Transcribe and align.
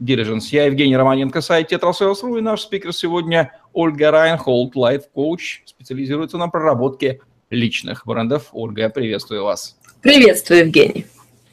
Diligence. 0.00 0.48
Я 0.50 0.66
Евгений 0.66 0.96
Романенко, 0.96 1.40
сайт 1.40 1.72
Tetrasales.ru, 1.72 2.38
и 2.38 2.40
наш 2.40 2.62
спикер 2.62 2.92
сегодня 2.92 3.52
Ольга 3.72 4.10
Райнхолдт, 4.10 4.74
лайф-коуч, 4.74 5.62
специализируется 5.66 6.38
на 6.38 6.48
проработке 6.48 7.20
личных 7.50 8.06
брендов. 8.06 8.48
Ольга, 8.52 8.88
приветствую 8.88 9.44
вас. 9.44 9.76
Приветствую, 10.02 10.60
Евгений. 10.60 11.06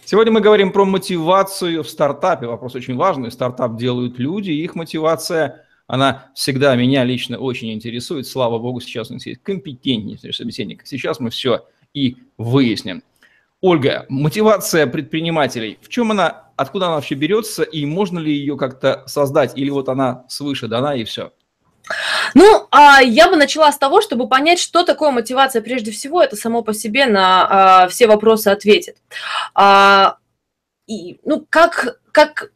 Сегодня 0.04 0.34
мы 0.34 0.42
говорим 0.42 0.72
про 0.72 0.84
мотивацию 0.84 1.84
в 1.84 1.90
стартапе. 1.90 2.48
Вопрос 2.48 2.76
очень 2.76 2.96
важный. 2.96 3.32
Стартап 3.32 3.78
делают 3.78 4.20
люди, 4.20 4.52
их 4.52 4.76
мотивация, 4.76 5.66
она 5.88 6.32
всегда 6.36 6.76
меня 6.76 7.04
лично 7.04 7.38
очень 7.38 7.72
интересует. 7.74 8.26
Слава 8.26 8.60
богу, 8.60 8.80
сейчас 8.80 9.12
у 9.12 9.14
нас 9.14 9.26
есть 9.26 9.42
компетентнейший 9.44 10.34
собеседник. 10.34 10.82
Сейчас 10.86 11.20
мы 11.20 11.30
все 11.30 11.66
и 11.94 12.16
выясним. 12.38 13.04
Ольга, 13.62 14.08
мотивация 14.10 14.88
предпринимателей, 14.88 15.78
в 15.84 15.90
чем 15.90 16.12
она, 16.12 16.50
откуда 16.56 16.88
она 16.88 16.96
вообще 16.96 17.14
берется, 17.14 17.62
и 17.62 17.86
можно 17.86 18.18
ли 18.18 18.34
ее 18.34 18.58
как-то 18.58 19.04
создать, 19.06 19.56
или 19.56 19.70
вот 19.70 19.88
она 19.88 20.26
свыше 20.30 20.68
дана 20.68 20.96
и 20.96 21.04
все? 21.04 21.32
Ну, 22.34 22.68
а 22.72 23.02
я 23.02 23.30
бы 23.30 23.36
начала 23.36 23.72
с 23.72 23.78
того, 23.78 24.02
чтобы 24.02 24.28
понять, 24.28 24.60
что 24.60 24.84
такое 24.84 25.12
мотивация. 25.12 25.62
Прежде 25.62 25.92
всего, 25.92 26.24
это 26.24 26.36
само 26.36 26.64
по 26.64 26.74
себе 26.74 27.06
на 27.06 27.84
а, 27.84 27.88
все 27.88 28.08
вопросы 28.08 28.48
ответит. 28.48 28.98
А, 29.54 30.18
и, 30.88 31.20
ну, 31.24 31.46
как, 31.50 32.00
как 32.12 32.52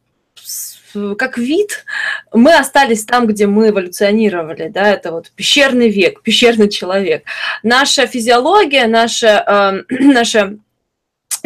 как 1.18 1.36
вид, 1.36 1.84
мы 2.32 2.54
остались 2.54 3.04
там, 3.04 3.26
где 3.26 3.46
мы 3.46 3.68
эволюционировали, 3.68 4.68
да, 4.68 4.88
это 4.88 5.12
вот 5.12 5.30
пещерный 5.32 5.90
век, 5.90 6.22
пещерный 6.22 6.70
человек. 6.70 7.24
Наша 7.62 8.06
физиология, 8.06 8.86
наша, 8.86 9.84
э, 9.90 9.94
наша 10.00 10.56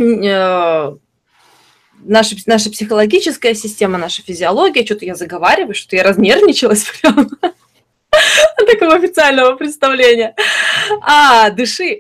наша, 0.01 0.97
наша 2.47 2.71
психологическая 2.71 3.55
система, 3.55 3.99
наша 3.99 4.23
физиология, 4.23 4.85
что-то 4.85 5.05
я 5.05 5.15
заговариваю, 5.15 5.75
что 5.75 5.97
я 5.97 6.03
разнервничалась 6.03 6.85
прям 7.03 7.31
такого 8.67 8.95
официального 8.95 9.57
представления. 9.57 10.35
А, 11.03 11.51
дыши. 11.51 11.99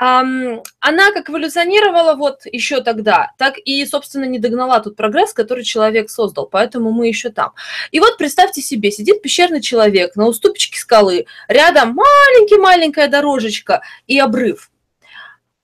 Она 0.00 1.10
как 1.12 1.28
эволюционировала 1.28 2.14
вот 2.14 2.42
еще 2.44 2.82
тогда, 2.82 3.32
так 3.36 3.58
и, 3.58 3.84
собственно, 3.84 4.26
не 4.26 4.38
догнала 4.38 4.78
тот 4.78 4.94
прогресс, 4.94 5.32
который 5.32 5.64
человек 5.64 6.08
создал, 6.08 6.46
поэтому 6.46 6.92
мы 6.92 7.08
еще 7.08 7.30
там. 7.30 7.52
И 7.90 7.98
вот 7.98 8.16
представьте 8.16 8.62
себе, 8.62 8.92
сидит 8.92 9.22
пещерный 9.22 9.60
человек 9.60 10.14
на 10.14 10.28
уступчике 10.28 10.78
скалы, 10.78 11.26
рядом 11.48 11.94
маленький-маленькая 11.94 13.08
дорожечка 13.08 13.82
и 14.06 14.20
обрыв 14.20 14.70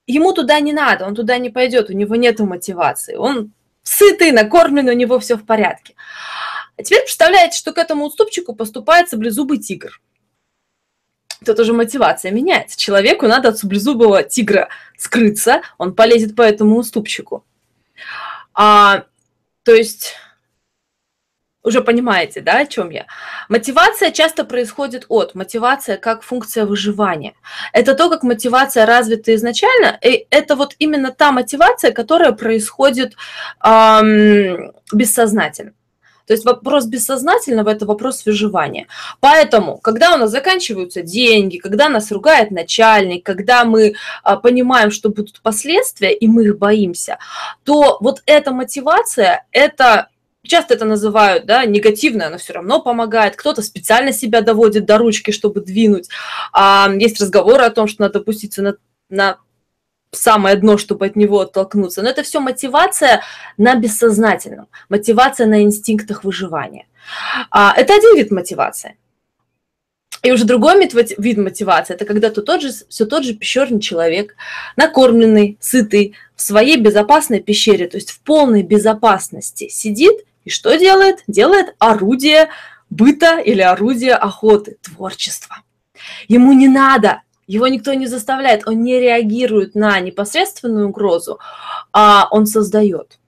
ему 0.07 0.33
туда 0.33 0.61
не 0.61 0.73
надо, 0.73 1.07
он 1.07 1.15
туда 1.15 1.39
не 1.39 1.51
пойдет, 1.51 1.91
у 1.91 1.93
него 1.93 2.17
нет 2.17 2.39
мотивации, 2.41 3.17
он 3.17 3.53
сытый, 3.83 4.33
накормленный, 4.33 4.93
у 4.93 4.97
него 4.97 5.19
все 5.19 5.37
в 5.37 5.45
порядке. 5.45 5.95
А 6.77 6.83
теперь 6.83 7.03
представляете, 7.03 7.59
что 7.59 7.73
к 7.73 7.79
этому 7.79 8.07
уступчику 8.07 8.55
поступает 8.55 9.09
саблезубый 9.09 9.59
тигр. 9.59 10.01
Тут 11.45 11.61
уже 11.61 11.73
мотивация 11.73 12.33
меняется. 12.33 12.79
Человеку 12.79 13.27
надо 13.27 13.51
от 13.51 13.59
саблезубого 13.59 14.23
тигра 14.23 14.69
скрыться, 14.97 15.63
он 15.79 15.95
полезет 15.95 16.35
по 16.35 16.43
этому 16.43 16.77
уступчику. 16.79 17.45
А, 18.55 19.05
то 19.63 19.73
есть 19.73 20.15
уже 21.65 21.81
понимаете, 21.81 22.41
да, 22.43 22.59
о 22.59 22.67
чем 22.67 22.91
я? 22.91 23.07
Мотивация 23.49 24.11
часто 24.11 24.45
происходит 24.45 25.07
от. 25.09 25.35
Мотивация 25.35 25.97
как 25.97 26.23
функция 26.23 26.67
выживания. 26.67 27.35
Это 27.73 27.95
то, 27.95 28.11
как 28.11 28.23
мотивация 28.23 28.87
развита 28.87 29.35
изначально. 29.35 29.99
И 30.03 30.27
это 30.31 30.57
вот 30.57 30.77
именно 30.79 31.11
та 31.11 31.33
мотивация, 31.33 31.93
которая 31.93 32.33
происходит 32.33 33.17
эм, 33.65 34.73
бессознательно. 34.93 35.73
То 36.27 36.33
есть 36.33 36.45
вопрос 36.45 36.87
бессознательного– 36.87 37.69
это 37.71 37.85
вопрос 37.85 38.25
выживания. 38.25 38.87
Поэтому, 39.21 39.79
когда 39.79 40.15
у 40.15 40.17
нас 40.17 40.31
заканчиваются 40.31 41.03
деньги, 41.03 41.59
когда 41.59 41.89
нас 41.89 42.11
ругает 42.11 42.51
начальник, 42.51 43.27
когда 43.27 43.65
мы 43.65 43.95
а, 44.23 44.37
понимаем, 44.37 44.91
что 44.91 45.11
будут 45.11 45.43
последствия, 45.43 46.15
и 46.15 46.27
мы 46.27 46.45
их 46.45 46.59
боимся, 46.59 47.19
то 47.65 47.99
вот 48.01 48.23
эта 48.25 48.53
мотивация– 48.53 49.45
это 49.53 50.09
часто 50.49 50.75
это 50.75 50.85
называют, 50.85 51.47
да, 51.47 51.65
негативное, 51.65 52.31
но 52.31 52.39
все 52.39 52.53
равно 52.55 52.81
помогает. 52.81 53.37
Кто-то 53.37 53.63
специально 53.63 54.13
себя 54.13 54.41
доводит 54.41 54.85
до 54.85 54.99
ручки, 54.99 55.31
чтобы 55.31 55.61
двинуть. 55.61 56.09
А, 56.53 56.91
есть 56.95 57.21
разговоры 57.21 57.65
о 57.65 57.71
том, 57.71 57.89
что 57.89 58.03
надо 58.03 58.21
опуститься 58.21 58.63
на, 58.63 58.75
на 59.09 59.39
самое 60.13 60.57
дно, 60.57 60.79
чтобы 60.79 61.07
от 61.07 61.17
него 61.17 61.41
оттолкнуться. 61.41 62.03
Но 62.03 62.11
это 62.11 62.23
все 62.23 62.41
мотивация 62.41 63.23
на 63.57 63.75
бессознательном, 63.75 64.69
мотивация 64.89 65.47
на 65.47 65.63
инстинктах 65.63 66.25
выживания. 66.25 66.87
А, 67.51 67.75
это 67.77 67.95
один 67.95 68.17
вид 68.17 68.31
мотивации. 68.31 68.97
И 70.23 70.33
уже 70.33 70.47
другой 70.47 70.81
вид 71.19 71.37
мотивации– 71.37 71.93
это 71.95 72.07
когда 72.07 72.31
то 72.31 72.41
тот 72.41 72.63
же, 72.63 72.71
все 72.89 73.05
тот 73.05 73.25
же 73.25 73.35
пещерный 73.35 73.81
человек, 73.81 74.37
накормленный, 74.75 75.59
сытый, 75.61 76.15
в 76.35 76.41
своей 76.41 76.79
безопасной 76.79 77.41
пещере, 77.41 77.89
то 77.89 77.99
есть 77.99 78.11
в 78.11 78.21
полной 78.21 78.63
безопасности 78.63 79.69
сидит 79.69 80.25
и 80.45 80.51
что 80.51 80.77
делает? 80.77 81.23
Делает 81.27 81.75
орудие 81.79 82.51
быта 82.91 83.39
или 83.39 83.61
орудие 83.61 84.15
охоты, 84.15 84.77
творчество. 84.83 85.57
Ему 86.29 86.53
не 86.53 86.69
надо, 86.69 87.23
его 87.47 87.67
никто 87.67 87.95
не 87.95 88.07
заставляет, 88.07 88.67
он 88.67 88.83
не 88.83 89.01
реагирует 89.01 89.75
на 89.75 89.99
непосредственную 90.01 90.89
угрозу, 90.89 91.41
а 91.93 92.29
он 92.31 92.47
создает. 92.47 93.19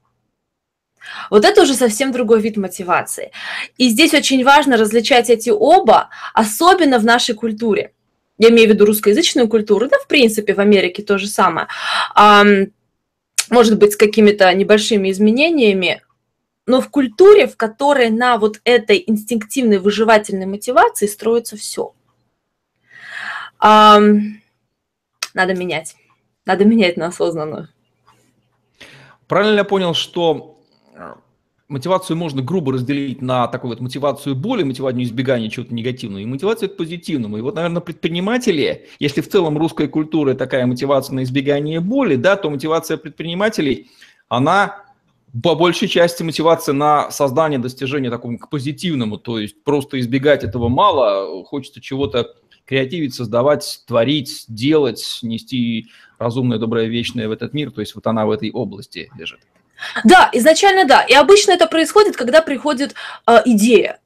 Вот 1.31 1.45
это 1.45 1.63
уже 1.63 1.75
совсем 1.75 2.13
другой 2.13 2.41
вид 2.41 2.57
мотивации. 2.57 3.31
И 3.79 3.89
здесь 3.89 4.13
очень 4.15 4.45
важно 4.45 4.77
различать 4.77 5.31
эти 5.31 5.51
оба, 5.51 6.11
особенно 6.35 6.99
в 6.99 7.05
нашей 7.05 7.35
культуре. 7.35 7.93
Я 8.39 8.51
имею 8.51 8.69
в 8.69 8.73
виду 8.73 8.85
русскоязычную 8.85 9.49
культуру, 9.49 9.89
да, 9.89 9.99
в 9.99 10.07
принципе, 10.09 10.53
в 10.55 10.59
Америке 10.59 11.03
то 11.03 11.17
же 11.17 11.27
самое. 11.27 11.69
Может 13.49 13.79
быть, 13.79 13.93
с 13.93 13.97
какими-то 13.97 14.53
небольшими 14.53 15.11
изменениями, 15.11 16.03
но 16.67 16.81
в 16.81 16.91
культуре, 16.91 17.47
в 17.47 17.57
которой 17.57 18.11
на 18.11 18.39
вот 18.39 18.61
этой 18.65 19.03
инстинктивной 19.07 19.79
выживательной 19.79 20.47
мотивации 20.47 21.07
строится 21.07 21.57
все. 21.57 21.95
А, 23.59 23.99
надо 25.33 25.55
менять. 25.55 25.97
Надо 26.45 26.65
менять 26.65 26.97
на 26.97 27.07
осознанную. 27.07 27.69
Правильно 29.29 29.59
я 29.59 29.65
понял, 29.65 29.95
что 29.95 30.61
э, 30.95 31.15
мотивацию 31.69 32.17
можно 32.17 32.43
грубо 32.43 32.73
разделить 32.73 33.21
на 33.23 33.49
такую 33.49 33.71
вот 33.71 33.81
мотивацию 33.81 34.37
боли, 34.37 34.63
мотивацию 34.63 35.03
избегания 35.03 35.51
чего-то 35.51 35.75
негативного, 35.75 36.21
и 36.21 36.27
мотивацию 36.27 36.71
к 36.71 36.77
позитивному. 36.77 37.39
И 37.39 37.41
вот, 37.41 37.57
наверное, 37.57 37.81
предприниматели, 37.81 38.87
если 39.01 39.21
в 39.21 39.29
целом 39.29 39.59
русская 39.59 39.89
культура 39.89 40.35
такая 40.35 40.67
мотивация 40.67 41.15
на 41.15 41.25
избегание 41.25 41.81
боли, 41.81 42.15
да, 42.15 42.37
то 42.37 42.51
мотивация 42.51 42.97
предпринимателей, 42.97 43.91
она 44.29 44.86
по 45.43 45.55
большей 45.55 45.89
части 45.89 46.23
мотивация 46.23 46.73
на 46.73 47.11
создание 47.11 47.59
достижения 47.59 48.11
такому 48.11 48.39
к 48.39 48.49
позитивному, 48.49 49.19
то 49.19 49.39
есть 49.39 49.63
просто 49.65 49.99
избегать 50.01 50.45
этого 50.45 50.69
мало, 50.69 51.45
хочется 51.45 51.81
чего-то 51.81 52.35
креативить, 52.65 53.15
создавать, 53.15 53.83
творить, 53.87 54.45
делать, 54.49 55.21
нести 55.23 55.87
разумное, 56.19 56.59
доброе, 56.59 56.87
вечное 56.87 57.29
в 57.29 57.33
этот 57.33 57.55
мир, 57.55 57.71
то 57.71 57.81
есть 57.81 57.95
вот 57.95 58.07
она 58.07 58.27
в 58.27 58.31
этой 58.31 58.51
области 58.51 59.11
лежит. 59.17 59.41
Да, 60.05 60.31
изначально 60.33 60.87
да. 60.87 61.03
И 61.03 61.13
обычно 61.13 61.53
это 61.53 61.67
происходит, 61.67 62.17
когда 62.17 62.41
приходит 62.41 62.95
э, 63.27 63.43
идея. 63.45 64.01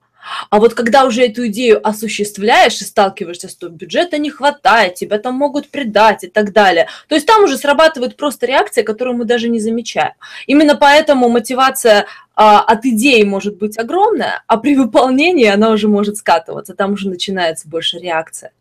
А 0.50 0.58
вот 0.58 0.74
когда 0.74 1.04
уже 1.04 1.24
эту 1.24 1.46
идею 1.48 1.86
осуществляешь 1.86 2.80
и 2.80 2.84
сталкиваешься 2.84 3.48
с 3.48 3.54
том, 3.54 3.72
бюджета 3.72 4.18
не 4.18 4.30
хватает, 4.30 4.94
тебя 4.94 5.18
там 5.18 5.34
могут 5.34 5.68
предать 5.68 6.24
и 6.24 6.28
так 6.28 6.52
далее, 6.52 6.88
то 7.08 7.14
есть 7.14 7.26
там 7.26 7.44
уже 7.44 7.56
срабатывает 7.56 8.16
просто 8.16 8.46
реакция, 8.46 8.84
которую 8.84 9.16
мы 9.16 9.24
даже 9.24 9.48
не 9.48 9.60
замечаем. 9.60 10.12
Именно 10.46 10.76
поэтому 10.76 11.28
мотивация 11.28 12.06
а, 12.34 12.60
от 12.60 12.84
идеи 12.84 13.22
может 13.22 13.58
быть 13.58 13.78
огромная, 13.78 14.42
а 14.46 14.56
при 14.56 14.76
выполнении 14.76 15.46
она 15.46 15.70
уже 15.70 15.88
может 15.88 16.16
скатываться, 16.16 16.74
там 16.74 16.94
уже 16.94 17.08
начинается 17.08 17.68
больше 17.68 17.98
реакция. 17.98 18.52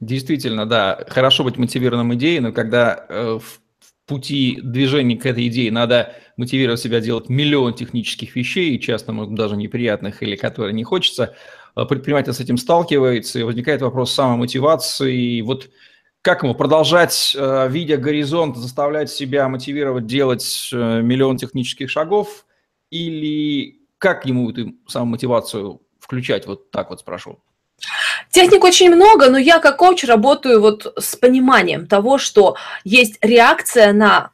Действительно, 0.00 0.66
да, 0.66 1.04
хорошо 1.08 1.44
быть 1.44 1.56
мотивированным 1.56 2.14
идеей, 2.14 2.40
но 2.40 2.52
когда 2.52 3.06
э, 3.08 3.38
в 3.42 3.63
пути 4.06 4.60
движения 4.62 5.16
к 5.16 5.26
этой 5.26 5.48
идее 5.48 5.72
надо 5.72 6.14
мотивировать 6.36 6.80
себя 6.80 7.00
делать 7.00 7.28
миллион 7.28 7.74
технических 7.74 8.36
вещей, 8.36 8.78
часто, 8.78 9.12
может, 9.12 9.34
даже 9.34 9.56
неприятных 9.56 10.22
или 10.22 10.36
которые 10.36 10.74
не 10.74 10.84
хочется, 10.84 11.34
предприниматель 11.74 12.32
с 12.32 12.40
этим 12.40 12.56
сталкивается, 12.56 13.38
и 13.38 13.42
возникает 13.42 13.82
вопрос 13.82 14.12
самомотивации. 14.12 15.40
Вот 15.40 15.70
как 16.22 16.42
ему 16.42 16.54
продолжать, 16.54 17.36
э, 17.38 17.68
видя 17.68 17.98
горизонт, 17.98 18.56
заставлять 18.56 19.10
себя 19.10 19.46
мотивировать 19.48 20.06
делать 20.06 20.70
э, 20.72 21.02
миллион 21.02 21.36
технических 21.36 21.90
шагов, 21.90 22.46
или 22.90 23.80
как 23.98 24.24
ему 24.24 24.50
эту 24.50 24.74
самомотивацию 24.86 25.82
включать? 25.98 26.46
Вот 26.46 26.70
так 26.70 26.90
вот 26.90 27.00
спрошу. 27.00 27.42
Техник 28.34 28.64
очень 28.64 28.92
много, 28.92 29.30
но 29.30 29.38
я 29.38 29.60
как 29.60 29.76
коуч 29.76 30.02
работаю 30.02 30.60
вот 30.60 30.92
с 30.98 31.14
пониманием 31.14 31.86
того, 31.86 32.18
что 32.18 32.56
есть 32.82 33.16
реакция 33.20 33.92
на 33.92 34.30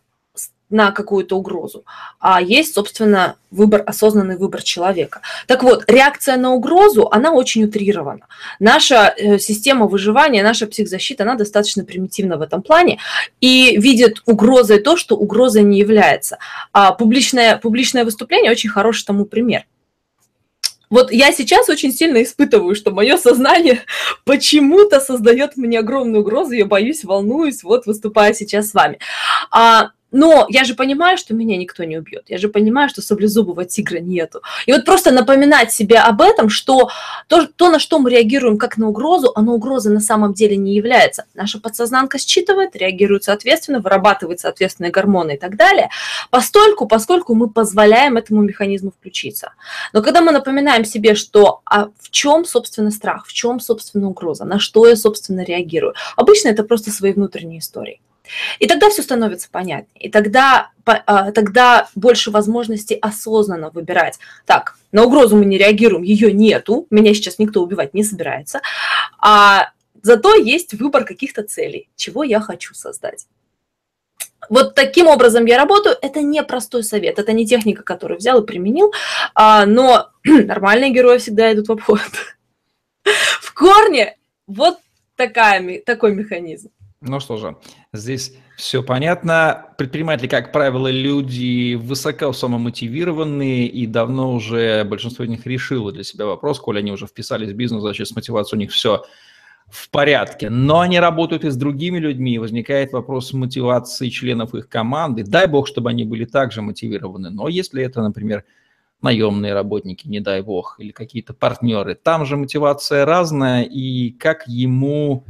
на 0.71 0.93
какую-то 0.93 1.37
угрозу, 1.37 1.85
а 2.21 2.41
есть, 2.41 2.75
собственно, 2.75 3.35
выбор, 3.51 3.83
осознанный 3.85 4.37
выбор 4.37 4.63
человека. 4.63 5.21
Так 5.49 5.65
вот, 5.65 5.83
реакция 5.89 6.37
на 6.37 6.53
угрозу, 6.53 7.09
она 7.11 7.33
очень 7.33 7.65
утрирована. 7.65 8.27
Наша 8.61 9.13
э, 9.17 9.41
система 9.41 9.87
выживания, 9.87 10.45
наша 10.45 10.69
психзащита, 10.69 11.25
она 11.25 11.35
достаточно 11.35 11.85
примитивна 11.85 12.37
в 12.37 12.43
этом 12.43 12.63
плане 12.63 13.01
и 13.41 13.77
видит 13.79 14.23
угрозой 14.27 14.79
то, 14.79 14.97
что 14.97 15.17
угрозой 15.17 15.65
не 15.65 15.81
является. 15.81 16.39
А 16.73 16.93
публичное, 16.93 17.57
публичное 17.57 18.05
выступление 18.05 18.53
очень 18.53 18.71
хороший 18.71 19.05
тому 19.05 19.25
пример. 19.25 19.65
Вот 20.91 21.13
я 21.13 21.33
сейчас 21.33 21.69
очень 21.69 21.93
сильно 21.93 22.23
испытываю, 22.23 22.75
что 22.75 22.91
мое 22.91 23.17
сознание 23.17 23.85
почему-то 24.25 25.01
создает 25.01 25.57
мне 25.57 25.79
огромную 25.79 26.23
угрозу, 26.23 26.53
я 26.53 26.67
боюсь, 26.67 27.05
волнуюсь, 27.05 27.63
вот 27.63 27.87
выступая 27.87 28.35
сейчас 28.35 28.71
с 28.71 28.75
вами. 28.75 28.99
А 29.53 29.91
но 30.13 30.47
я 30.49 30.65
же 30.65 30.75
понимаю, 30.75 31.17
что 31.17 31.35
меня 31.35 31.57
никто 31.57 31.85
не 31.85 31.97
убьет. 31.99 32.25
Я 32.29 32.39
же 32.39 32.49
понимаю, 32.49 32.89
что 32.89 33.03
саблезубого 33.03 33.65
тигра 33.65 33.99
нету. 33.99 34.43
И 34.67 34.73
вот 34.73 34.85
просто 34.85 35.11
напоминать 35.11 35.73
себе 35.73 35.99
об 35.99 36.21
этом, 36.21 36.49
что 36.49 36.91
то, 37.29 37.47
то, 37.47 37.71
на 37.71 37.79
что 37.79 37.99
мы 37.99 38.11
реагируем 38.11 38.59
как 38.59 38.77
на 38.77 38.89
угрозу, 38.89 39.33
оно 39.35 39.55
угрозой 39.55 39.93
на 39.93 40.01
самом 40.01 40.35
деле 40.35 40.57
не 40.57 40.75
является. 40.75 41.25
Наша 41.35 41.61
подсознанка 41.61 42.19
считывает, 42.19 42.77
реагирует 42.77 43.25
соответственно, 43.25 43.81
вырабатывает 43.81 44.41
соответственные 44.41 44.91
гормоны 44.91 45.35
и 45.35 45.39
так 45.39 45.57
далее, 45.57 45.91
постольку, 46.31 46.87
поскольку 46.87 47.35
мы 47.35 47.49
позволяем 47.49 48.17
этому 48.17 48.43
механизму 48.43 48.91
включиться. 48.91 49.53
Но 49.93 50.03
когда 50.03 50.21
мы 50.21 50.33
напоминаем 50.33 50.85
себе, 50.85 51.15
что 51.15 51.61
а 51.65 51.89
в 52.01 52.11
чем, 52.11 52.45
собственно, 52.45 52.91
страх, 52.91 53.27
в 53.27 53.33
чем, 53.33 53.61
собственно, 53.61 54.09
угроза, 54.09 54.45
на 54.45 54.59
что 54.59 54.87
я, 54.89 54.97
собственно, 54.97 55.45
реагирую, 55.45 55.95
обычно 56.17 56.49
это 56.49 56.65
просто 56.65 56.91
свои 56.91 57.13
внутренние 57.13 57.61
истории. 57.61 58.01
И 58.59 58.67
тогда 58.67 58.91
все 58.91 59.03
становится 59.03 59.49
понятнее. 59.51 60.01
И 60.01 60.11
тогда, 60.11 60.71
а, 60.85 61.33
тогда 61.33 61.89
больше 61.95 62.31
возможностей 62.31 62.97
осознанно 62.97 63.71
выбирать. 63.71 64.19
Так, 64.47 64.77
на 64.93 65.05
угрозу 65.05 65.37
мы 65.37 65.45
не 65.45 65.59
реагируем, 65.59 66.03
ее 66.03 66.33
нету, 66.33 66.87
меня 66.91 67.15
сейчас 67.15 67.39
никто 67.39 67.63
убивать 67.63 67.95
не 67.95 68.05
собирается. 68.05 68.61
А 69.19 69.71
зато 70.03 70.35
есть 70.35 70.75
выбор 70.75 71.05
каких-то 71.05 71.43
целей, 71.43 71.89
чего 71.97 72.25
я 72.25 72.41
хочу 72.41 72.75
создать. 72.75 73.27
Вот 74.49 74.75
таким 74.75 75.07
образом 75.07 75.45
я 75.45 75.59
работаю. 75.59 75.97
Это 76.01 76.23
не 76.23 76.43
простой 76.43 76.83
совет, 76.83 77.19
это 77.19 77.33
не 77.33 77.47
техника, 77.47 77.83
которую 77.83 78.19
взял 78.19 78.43
и 78.43 78.47
применил, 78.47 78.93
а, 79.35 79.67
но 79.67 80.11
нормальные 80.25 80.91
герои 80.91 81.19
всегда 81.19 81.53
идут 81.53 81.69
в 81.69 81.73
обход. 81.73 82.01
В 83.41 83.55
корне 83.55 84.17
вот 84.47 84.79
такая, 85.17 85.81
такой 85.83 86.15
механизм. 86.15 86.71
Ну 87.03 87.19
что 87.19 87.39
же, 87.39 87.57
здесь 87.95 88.35
все 88.59 88.83
понятно. 88.83 89.69
Предприниматели, 89.79 90.27
как 90.27 90.53
правило, 90.53 90.89
люди 90.89 91.75
высоко 91.75 92.31
самомотивированные, 92.31 93.67
и 93.69 93.87
давно 93.87 94.35
уже 94.35 94.85
большинство 94.85 95.25
из 95.25 95.31
них 95.31 95.47
решило 95.47 95.93
для 95.93 96.05
себя 96.05 96.27
вопрос, 96.27 96.61
коли 96.61 96.81
они 96.81 96.93
уже 96.93 97.07
вписались 97.07 97.53
в 97.53 97.55
бизнес, 97.55 97.81
значит, 97.81 98.07
с 98.07 98.15
мотивацией 98.15 98.59
у 98.59 98.61
них 98.61 98.71
все 98.71 99.03
в 99.69 99.89
порядке. 99.89 100.51
Но 100.51 100.81
они 100.81 101.01
работают 101.01 101.47
и 101.47 101.49
с 101.49 101.57
другими 101.57 101.97
людьми, 101.97 102.35
и 102.35 102.39
возникает 102.39 102.93
вопрос 102.93 103.33
мотивации 103.33 104.11
членов 104.11 104.55
их 104.55 104.69
команды. 104.69 105.25
Дай 105.25 105.47
бог, 105.47 105.69
чтобы 105.69 105.89
они 105.89 106.05
были 106.05 106.27
также 106.27 106.61
мотивированы. 106.61 107.31
Но 107.31 107.49
если 107.49 107.83
это, 107.83 108.03
например, 108.03 108.45
наемные 109.01 109.55
работники, 109.55 110.07
не 110.07 110.21
дай 110.21 110.43
бог, 110.43 110.77
или 110.79 110.91
какие-то 110.93 111.33
партнеры, 111.33 111.95
там 111.95 112.27
же 112.27 112.37
мотивация 112.37 113.07
разная, 113.07 113.63
и 113.63 114.11
как 114.11 114.47
ему 114.47 115.25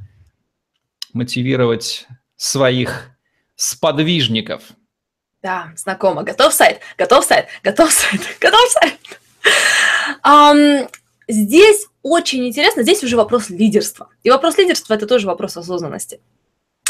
мотивировать 1.12 2.06
своих 2.36 3.10
сподвижников. 3.56 4.62
Да, 5.42 5.72
знакомо. 5.76 6.22
Готов 6.22 6.52
сайт, 6.52 6.80
готов 6.98 7.24
сайт, 7.24 7.46
готов 7.62 7.90
сайт, 7.92 8.20
готов 8.40 8.70
сайт. 8.70 8.98
Um, 10.24 10.88
здесь 11.28 11.86
очень 12.02 12.46
интересно, 12.46 12.82
здесь 12.82 13.02
уже 13.02 13.16
вопрос 13.16 13.50
лидерства. 13.50 14.08
И 14.22 14.30
вопрос 14.30 14.58
лидерства– 14.58 14.94
это 14.94 15.06
тоже 15.06 15.26
вопрос 15.26 15.56
осознанности. 15.56 16.20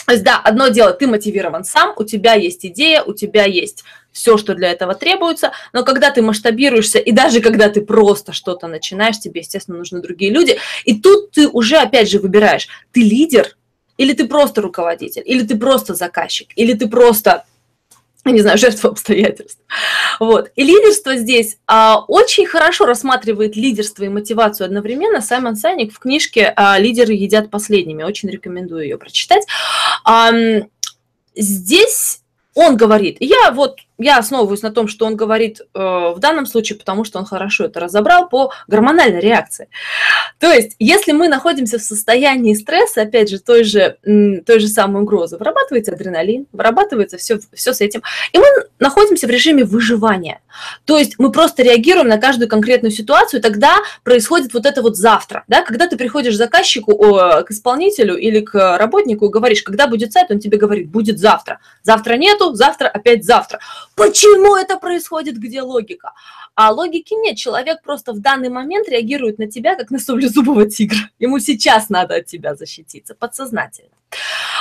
То 0.06 0.14
есть, 0.14 0.25
да, 0.25 0.40
одно 0.40 0.69
дело, 0.69 0.93
ты 0.93 1.06
мотивирован 1.06 1.62
сам, 1.62 1.94
у 1.96 2.02
тебя 2.02 2.34
есть 2.34 2.66
идея, 2.66 3.02
у 3.02 3.12
тебя 3.12 3.44
есть 3.44 3.84
все, 4.11 4.37
что 4.37 4.55
для 4.55 4.73
этого 4.73 4.94
требуется, 4.94 5.52
но 5.73 5.84
когда 5.84 6.11
ты 6.11 6.20
масштабируешься, 6.20 6.99
и 6.99 7.12
даже 7.12 7.40
когда 7.40 7.69
ты 7.69 7.81
просто 7.81 8.32
что-то 8.32 8.66
начинаешь, 8.66 9.20
тебе, 9.20 9.43
естественно, 9.43 9.78
нужны 9.78 10.00
другие 10.00 10.32
люди, 10.32 10.58
и 10.84 10.99
тут 10.99 11.31
ты 11.31 11.46
уже, 11.46 11.76
опять 11.76 12.11
же, 12.11 12.19
выбираешь, 12.19 12.66
ты 12.90 13.02
лидер 13.02 13.56
или 14.00 14.14
ты 14.14 14.26
просто 14.26 14.62
руководитель, 14.62 15.23
или 15.26 15.43
ты 15.43 15.58
просто 15.58 15.94
заказчик, 15.94 16.49
или 16.56 16.73
ты 16.73 16.88
просто 16.88 17.44
не 18.25 18.41
знаю, 18.41 18.58
жертва 18.58 18.91
обстоятельств. 18.91 19.61
Вот. 20.19 20.50
И 20.55 20.62
лидерство 20.62 21.17
здесь 21.17 21.58
а, 21.67 22.05
очень 22.06 22.47
хорошо 22.47 22.85
рассматривает 22.85 23.56
лидерство 23.56 24.05
и 24.05 24.08
мотивацию 24.08 24.67
одновременно. 24.67 25.23
Саймон 25.23 25.56
Сайник 25.56 25.94
в 25.94 25.99
книжке 25.99 26.52
а, 26.55 26.79
«Лидеры 26.79 27.14
едят 27.14 27.50
последними». 27.50 28.02
Очень 28.02 28.29
рекомендую 28.29 28.85
ее 28.85 28.99
прочитать. 28.99 29.47
А, 30.05 30.32
здесь 31.35 32.20
он 32.55 32.76
говорит, 32.76 33.17
я 33.20 33.52
вот 33.52 33.79
я 34.00 34.19
основываюсь 34.19 34.62
на 34.62 34.70
том, 34.70 34.88
что 34.88 35.06
он 35.06 35.17
говорит 35.17 35.61
э, 35.61 35.79
в 35.79 36.17
данном 36.19 36.47
случае, 36.47 36.79
потому 36.79 37.05
что 37.05 37.19
он 37.19 37.25
хорошо 37.25 37.64
это 37.64 37.81
разобрал 37.81 38.29
по 38.29 38.52
гормональной 38.67 39.20
реакции. 39.20 39.69
То 40.38 40.50
есть, 40.52 40.76
если 40.79 41.12
мы 41.12 41.29
находимся 41.29 41.79
в 41.79 41.82
состоянии 41.82 42.55
стресса, 42.55 43.02
опять 43.02 43.31
же, 43.31 43.38
той 43.38 43.64
же, 43.64 43.97
той 44.47 44.58
же 44.58 44.69
самой 44.69 45.02
угрозы, 45.02 45.37
вырабатывается 45.37 45.93
адреналин, 45.93 46.47
вырабатывается 46.52 47.17
все, 47.19 47.38
все 47.52 47.73
с 47.73 47.81
этим, 47.81 48.02
и 48.32 48.38
мы 48.38 48.47
находимся 48.79 49.26
в 49.26 49.31
режиме 49.31 49.64
выживания. 49.64 50.41
То 50.85 50.99
есть 50.99 51.19
мы 51.19 51.32
просто 51.32 51.62
реагируем 51.62 52.08
на 52.08 52.19
каждую 52.19 52.49
конкретную 52.49 52.93
ситуацию, 52.93 53.41
и 53.41 53.43
тогда 53.43 53.76
происходит 54.02 54.52
вот 54.55 54.67
это 54.67 54.82
вот 54.82 54.97
завтра, 54.97 55.44
да, 55.49 55.62
когда 55.62 55.87
ты 55.87 55.97
приходишь 55.97 56.35
к 56.35 56.38
заказчику, 56.38 56.94
к 56.97 57.50
исполнителю 57.50 58.17
или 58.17 58.41
к 58.41 58.79
работнику 58.79 59.29
говоришь, 59.29 59.62
когда 59.62 59.87
будет 59.87 60.12
сайт, 60.12 60.30
он 60.30 60.38
тебе 60.38 60.59
говорит, 60.59 60.90
будет 60.90 61.19
завтра. 61.19 61.61
Завтра 61.83 62.14
нету, 62.14 62.54
завтра 62.54 62.88
опять 62.88 63.25
завтра 63.25 63.61
Почему 64.00 64.57
это 64.57 64.78
происходит? 64.78 65.37
Где 65.37 65.61
логика? 65.61 66.14
А 66.54 66.71
логики 66.71 67.12
нет. 67.12 67.37
Человек 67.37 67.83
просто 67.83 68.14
в 68.14 68.21
данный 68.21 68.49
момент 68.49 68.88
реагирует 68.88 69.38
на 69.38 69.47
тебя, 69.47 69.76
как 69.76 69.90
на 69.90 69.99
саблезубого 69.99 70.64
тигра. 70.71 71.11
Ему 71.19 71.38
сейчас 71.38 71.90
надо 71.90 72.14
от 72.14 72.25
тебя 72.25 72.54
защититься, 72.54 73.14
подсознательно. 73.14 73.90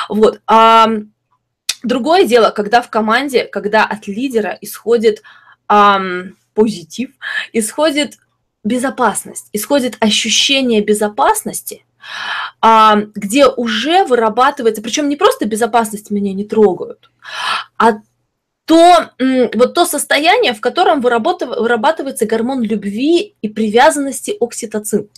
Вот. 0.10 0.42
А, 0.46 0.90
другое 1.84 2.26
дело, 2.26 2.50
когда 2.50 2.82
в 2.82 2.90
команде, 2.90 3.46
когда 3.46 3.86
от 3.86 4.08
лидера 4.08 4.58
исходит 4.60 5.24
а, 5.70 6.02
позитив, 6.54 7.12
исходит 7.54 8.18
безопасность, 8.66 9.48
исходит 9.54 9.96
ощущение 10.02 10.84
безопасности, 10.84 11.86
а, 12.60 12.98
где 13.16 13.48
уже 13.48 14.04
вырабатывается, 14.04 14.82
причем 14.82 15.08
не 15.08 15.16
просто 15.16 15.46
безопасность 15.46 16.12
меня 16.12 16.34
не 16.34 16.44
трогают, 16.44 17.10
а 17.78 18.00
то 18.70 19.10
вот 19.56 19.74
то 19.74 19.86
состояние, 19.86 20.54
в 20.54 20.62
котором 20.62 21.02
вырабатывается 21.02 22.28
гормон 22.28 22.62
любви 22.62 23.34
и 23.42 23.50
привязанности 23.50 24.38
окситоцин, 24.40 25.10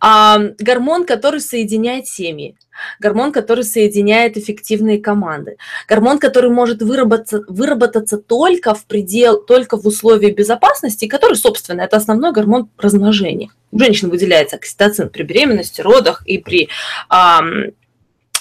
а, 0.00 0.40
гормон, 0.58 1.06
который 1.06 1.38
соединяет 1.38 2.08
семьи, 2.08 2.56
гормон, 2.98 3.30
который 3.30 3.62
соединяет 3.62 4.36
эффективные 4.36 4.98
команды, 4.98 5.58
гормон, 5.88 6.18
который 6.18 6.50
может 6.50 6.82
выработаться, 6.82 7.44
выработаться 7.46 8.18
только 8.18 8.74
в 8.74 8.84
предел, 8.86 9.40
только 9.40 9.76
в 9.76 9.86
условии 9.86 10.32
безопасности, 10.32 11.06
который, 11.06 11.36
собственно, 11.36 11.82
это 11.82 11.98
основной 11.98 12.32
гормон 12.32 12.68
размножения. 12.78 13.50
У 13.70 13.78
женщин 13.78 14.10
выделяется 14.10 14.56
окситоцин 14.56 15.08
при 15.08 15.22
беременности, 15.22 15.82
родах 15.82 16.26
и 16.26 16.38
при 16.38 16.68
а, 17.08 17.42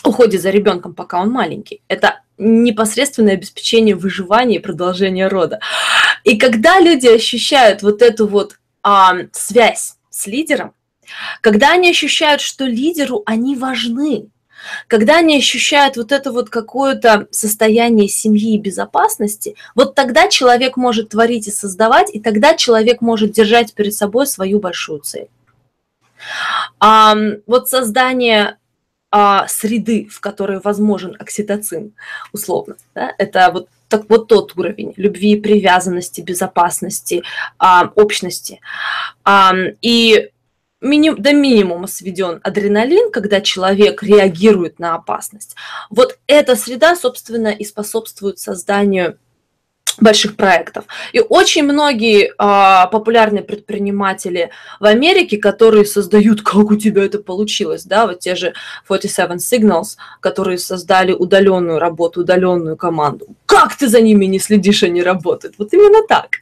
уходе 0.03 0.39
за 0.39 0.49
ребенком, 0.49 0.95
пока 0.95 1.21
он 1.21 1.29
маленький. 1.29 1.81
Это 1.87 2.21
непосредственное 2.41 3.33
обеспечение 3.33 3.95
выживания 3.95 4.55
и 4.55 4.59
продолжения 4.59 5.27
рода. 5.27 5.59
И 6.23 6.37
когда 6.37 6.79
люди 6.79 7.07
ощущают 7.07 7.83
вот 7.83 8.01
эту 8.01 8.27
вот 8.27 8.57
а, 8.83 9.13
связь 9.31 9.95
с 10.09 10.27
лидером, 10.27 10.73
когда 11.41 11.73
они 11.73 11.91
ощущают, 11.91 12.41
что 12.41 12.65
лидеру 12.65 13.21
они 13.25 13.55
важны, 13.55 14.27
когда 14.87 15.17
они 15.17 15.37
ощущают 15.37 15.97
вот 15.97 16.11
это 16.11 16.31
вот 16.31 16.49
какое-то 16.49 17.27
состояние 17.31 18.07
семьи 18.07 18.55
и 18.55 18.59
безопасности, 18.59 19.55
вот 19.75 19.95
тогда 19.95 20.27
человек 20.27 20.77
может 20.77 21.09
творить 21.09 21.47
и 21.47 21.51
создавать, 21.51 22.13
и 22.13 22.19
тогда 22.19 22.55
человек 22.55 23.01
может 23.01 23.31
держать 23.31 23.73
перед 23.73 23.93
собой 23.93 24.27
свою 24.27 24.59
большую 24.59 25.01
цель. 25.01 25.27
А, 26.79 27.15
вот 27.47 27.69
создание 27.69 28.57
а, 29.11 29.47
среды, 29.47 30.07
в 30.09 30.19
которой 30.21 30.59
возможен 30.59 31.15
окситоцин, 31.19 31.93
условно, 32.31 32.75
да, 32.95 33.13
это 33.17 33.51
вот 33.51 33.67
так 33.89 34.09
вот 34.09 34.29
тот 34.29 34.57
уровень 34.57 34.93
любви, 34.95 35.35
привязанности, 35.35 36.21
безопасности, 36.21 37.23
а, 37.59 37.91
общности. 37.95 38.61
А, 39.25 39.53
и 39.81 40.31
миним, 40.79 41.21
до 41.21 41.33
минимума 41.33 41.87
сведен 41.87 42.39
адреналин, 42.41 43.11
когда 43.11 43.41
человек 43.41 44.01
реагирует 44.01 44.79
на 44.79 44.95
опасность. 44.95 45.55
Вот 45.89 46.17
эта 46.25 46.55
среда, 46.55 46.95
собственно, 46.95 47.49
и 47.49 47.65
способствует 47.65 48.39
созданию 48.39 49.17
больших 49.99 50.35
проектов. 50.35 50.85
И 51.13 51.19
очень 51.19 51.63
многие 51.63 52.33
а, 52.37 52.87
популярные 52.87 53.43
предприниматели 53.43 54.51
в 54.79 54.85
Америке, 54.85 55.37
которые 55.37 55.85
создают, 55.85 56.41
как 56.43 56.71
у 56.71 56.75
тебя 56.75 57.03
это 57.03 57.19
получилось, 57.19 57.83
да, 57.83 58.07
вот 58.07 58.19
те 58.19 58.35
же 58.35 58.53
47 58.87 59.37
Signals, 59.37 59.97
которые 60.19 60.57
создали 60.57 61.13
удаленную 61.13 61.79
работу, 61.79 62.21
удаленную 62.21 62.77
команду. 62.77 63.27
Как 63.45 63.75
ты 63.75 63.87
за 63.87 64.01
ними 64.01 64.25
не 64.25 64.39
следишь, 64.39 64.83
они 64.83 65.03
работают? 65.03 65.55
Вот 65.57 65.73
именно 65.73 66.05
так. 66.07 66.41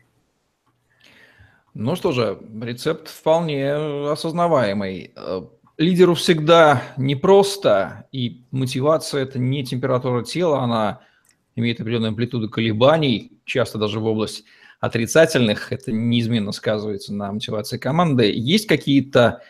Ну 1.74 1.96
что 1.96 2.12
же, 2.12 2.38
рецепт 2.62 3.08
вполне 3.08 3.74
осознаваемый. 4.12 5.14
Э, 5.16 5.44
лидеру 5.78 6.14
всегда 6.14 6.84
непросто, 6.98 8.08
и 8.12 8.44
мотивация– 8.52 9.22
это 9.24 9.40
не 9.40 9.64
температура 9.64 10.24
тела, 10.24 10.60
она 10.60 11.00
имеет 11.56 11.80
определенную 11.80 12.10
амплитуду 12.10 12.50
колебаний, 12.50 13.32
часто 13.46 13.78
даже 13.78 14.00
в 14.00 14.06
область 14.06 14.46
отрицательных, 14.80 15.72
это 15.72 15.92
неизменно 15.92 16.52
сказывается 16.52 17.14
на 17.14 17.32
мотивации 17.32 17.78
команды. 17.78 18.32
Есть 18.34 18.68
какие-то 18.68 19.42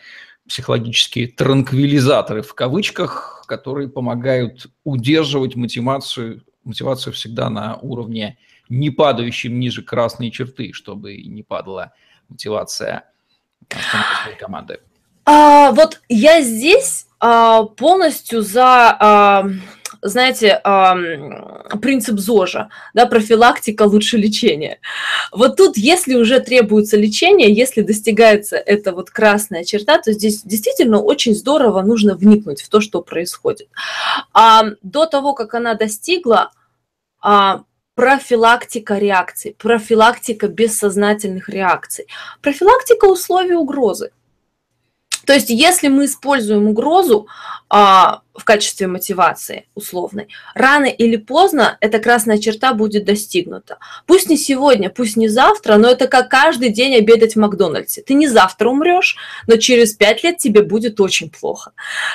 психологические 0.48 1.28
транквилизаторы 1.28 2.42
в 2.42 2.54
кавычках, 2.54 3.44
которые 3.46 3.88
помогают 3.88 4.66
удерживать 4.84 5.54
мотивацию, 5.54 6.42
мотивацию 6.64 7.12
всегда 7.12 7.50
на 7.50 7.76
уровне 7.76 8.38
не 8.68 8.90
падающем 8.90 9.58
ниже 9.58 9.82
красной 9.82 10.30
черты, 10.30 10.72
чтобы 10.72 11.16
не 11.16 11.42
падала 11.42 11.92
мотивация 12.28 13.04
команды. 14.38 14.80
А, 15.26 15.72
вот 15.72 16.00
я 16.08 16.40
здесь 16.42 17.06
а, 17.20 17.64
полностью 17.64 18.42
за 18.42 18.96
а, 18.98 19.44
знаете, 20.02 20.60
принцип 21.80 22.18
ЗОЖа, 22.18 22.70
да, 22.94 23.06
профилактика 23.06 23.82
лучше 23.82 24.16
лечения. 24.16 24.80
Вот 25.32 25.56
тут, 25.56 25.76
если 25.76 26.14
уже 26.14 26.40
требуется 26.40 26.96
лечение, 26.96 27.52
если 27.52 27.82
достигается 27.82 28.56
эта 28.56 28.92
вот 28.92 29.10
красная 29.10 29.64
черта, 29.64 29.98
то 29.98 30.12
здесь 30.12 30.42
действительно 30.42 31.00
очень 31.00 31.34
здорово 31.34 31.82
нужно 31.82 32.14
вникнуть 32.14 32.62
в 32.62 32.68
то, 32.68 32.80
что 32.80 33.02
происходит. 33.02 33.68
А 34.32 34.64
до 34.82 35.06
того, 35.06 35.34
как 35.34 35.54
она 35.54 35.74
достигла, 35.74 36.50
а, 37.22 37.62
профилактика 37.94 38.96
реакций, 38.96 39.54
профилактика 39.58 40.48
бессознательных 40.48 41.50
реакций, 41.50 42.06
профилактика 42.40 43.04
условий 43.04 43.54
угрозы. 43.54 44.12
То 45.26 45.34
есть, 45.34 45.50
если 45.50 45.88
мы 45.88 46.06
используем 46.06 46.66
угрозу, 46.66 47.28
в 47.70 48.44
качестве 48.44 48.88
мотивации 48.88 49.68
условной, 49.76 50.28
рано 50.54 50.86
или 50.86 51.16
поздно 51.16 51.78
эта 51.80 52.00
красная 52.00 52.38
черта 52.38 52.74
будет 52.74 53.04
достигнута. 53.04 53.78
Пусть 54.06 54.28
не 54.28 54.36
сегодня, 54.36 54.90
пусть 54.90 55.16
не 55.16 55.28
завтра, 55.28 55.76
но 55.76 55.88
это 55.88 56.08
как 56.08 56.28
каждый 56.28 56.70
день 56.70 56.96
обедать 56.96 57.34
в 57.34 57.38
Макдональдсе. 57.38 58.02
Ты 58.02 58.14
не 58.14 58.26
завтра 58.26 58.68
умрешь, 58.68 59.16
но 59.46 59.56
через 59.56 59.92
пять 59.92 60.24
лет 60.24 60.38
тебе 60.38 60.62
будет 60.62 61.00
очень 61.00 61.30
плохо. 61.30 61.72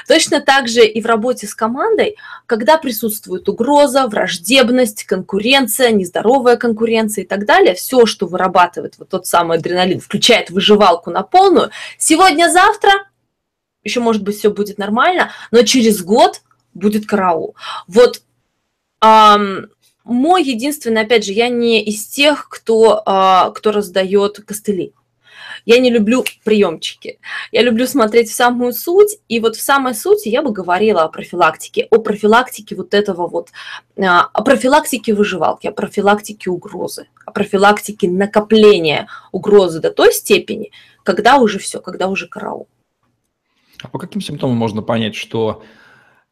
Точно 0.07 0.41
так 0.41 0.67
же 0.67 0.85
и 0.85 1.01
в 1.01 1.05
работе 1.05 1.47
с 1.47 1.55
командой, 1.55 2.17
когда 2.47 2.77
присутствует 2.77 3.47
угроза, 3.47 4.07
враждебность, 4.07 5.05
конкуренция, 5.05 5.91
нездоровая 5.91 6.57
конкуренция 6.57 7.23
и 7.23 7.27
так 7.27 7.45
далее, 7.45 7.75
все, 7.75 8.05
что 8.05 8.25
вырабатывает 8.27 8.95
вот 8.97 9.09
тот 9.09 9.25
самый 9.25 9.59
адреналин, 9.59 10.01
включает 10.01 10.49
выживалку 10.49 11.11
на 11.11 11.23
полную, 11.23 11.71
сегодня-завтра 11.97 12.91
еще, 13.85 14.01
может 14.01 14.23
быть, 14.23 14.37
все 14.37 14.49
будет 14.49 14.77
нормально, 14.77 15.31
но 15.51 15.61
через 15.61 16.03
год 16.03 16.41
будет 16.73 17.05
караул. 17.05 17.55
Вот 17.87 18.21
эм, 19.01 19.69
мой 20.03 20.43
единственный, 20.43 21.01
опять 21.01 21.25
же, 21.25 21.31
я 21.31 21.47
не 21.47 21.83
из 21.83 22.05
тех, 22.07 22.49
кто, 22.49 23.01
э, 23.05 23.51
кто 23.53 23.71
раздает 23.71 24.39
костыли. 24.45 24.93
Я 25.65 25.79
не 25.79 25.89
люблю 25.89 26.23
приемчики. 26.43 27.19
Я 27.51 27.63
люблю 27.63 27.87
смотреть 27.87 28.29
в 28.29 28.35
самую 28.35 28.71
суть. 28.73 29.17
И 29.27 29.39
вот 29.39 29.55
в 29.55 29.61
самой 29.61 29.95
сути 29.95 30.29
я 30.29 30.43
бы 30.43 30.51
говорила 30.51 31.03
о 31.03 31.09
профилактике, 31.09 31.87
о 31.89 31.97
профилактике 31.97 32.75
вот 32.75 32.93
этого 32.93 33.27
вот, 33.27 33.49
а, 33.97 34.29
о 34.31 34.43
профилактике 34.43 35.13
выживалки, 35.13 35.65
о 35.65 35.71
профилактике 35.71 36.51
угрозы, 36.51 37.07
о 37.25 37.31
профилактике 37.31 38.09
накопления 38.09 39.07
угрозы 39.31 39.79
до 39.79 39.89
той 39.89 40.13
степени, 40.13 40.71
когда 41.03 41.37
уже 41.37 41.57
все, 41.57 41.79
когда 41.79 42.07
уже 42.07 42.27
караул. 42.27 42.67
А 43.85 43.87
по 43.87 43.99
каким 43.99 44.19
симптомам 44.19 44.57
можно 44.57 44.81
понять, 44.81 45.13
что 45.13 45.61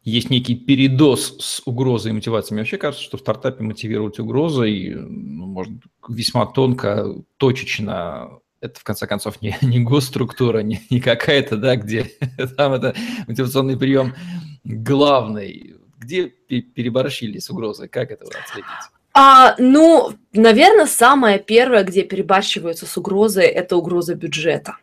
есть 0.01 0.31
некий 0.31 0.55
передоз 0.55 1.37
с 1.39 1.61
угрозой 1.65 2.09
и 2.09 2.15
мотивацией? 2.15 2.55
Мне 2.55 2.61
вообще 2.63 2.77
кажется, 2.79 3.05
что 3.05 3.17
в 3.17 3.19
стартапе 3.19 3.63
мотивировать 3.63 4.17
угрозой 4.19 4.95
ну, 4.95 5.45
можно 5.45 5.79
весьма 6.09 6.47
тонко, 6.47 7.13
точечно. 7.37 8.39
Это, 8.59 8.79
в 8.79 8.83
конце 8.83 9.05
концов, 9.05 9.39
не, 9.43 9.55
не 9.61 9.79
госструктура, 9.81 10.59
не, 10.59 10.81
не 10.89 10.99
какая-то, 10.99 11.57
да, 11.57 11.75
где 11.75 12.11
там 12.57 12.73
это 12.73 12.95
мотивационный 13.27 13.77
прием 13.77 14.15
главный. 14.63 15.75
Где 15.99 16.25
переборщили 16.25 17.37
с 17.37 17.51
угрозой? 17.51 17.87
Как 17.87 18.09
это 18.09 18.25
отследить? 18.25 18.65
А, 19.13 19.53
ну, 19.59 20.11
наверное, 20.33 20.87
самое 20.87 21.37
первое, 21.37 21.83
где 21.83 22.01
перебарщиваются 22.01 22.87
с 22.87 22.97
угрозой, 22.97 23.45
это 23.45 23.77
угроза 23.77 24.15
бюджета. 24.15 24.77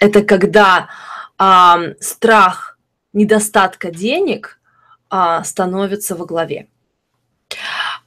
Это 0.00 0.24
когда 0.24 0.88
а, 1.38 1.80
страх 2.00 2.78
недостатка 3.12 3.90
денег 3.90 4.60
а, 5.08 5.44
становится 5.44 6.16
во 6.16 6.26
главе. 6.26 6.68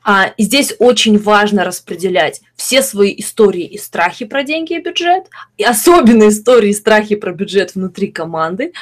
А, 0.03 0.27
и 0.37 0.43
здесь 0.43 0.73
очень 0.79 1.17
важно 1.17 1.65
распределять 1.65 2.41
все 2.55 2.81
свои 2.81 3.13
истории 3.17 3.65
и 3.65 3.77
страхи 3.77 4.25
про 4.25 4.43
деньги 4.43 4.73
и 4.73 4.81
бюджет, 4.81 5.25
и 5.57 5.63
особенно 5.63 6.29
истории 6.29 6.69
и 6.69 6.73
страхи 6.73 7.15
про 7.15 7.33
бюджет 7.33 7.75
внутри 7.75 8.07
команды, 8.07 8.73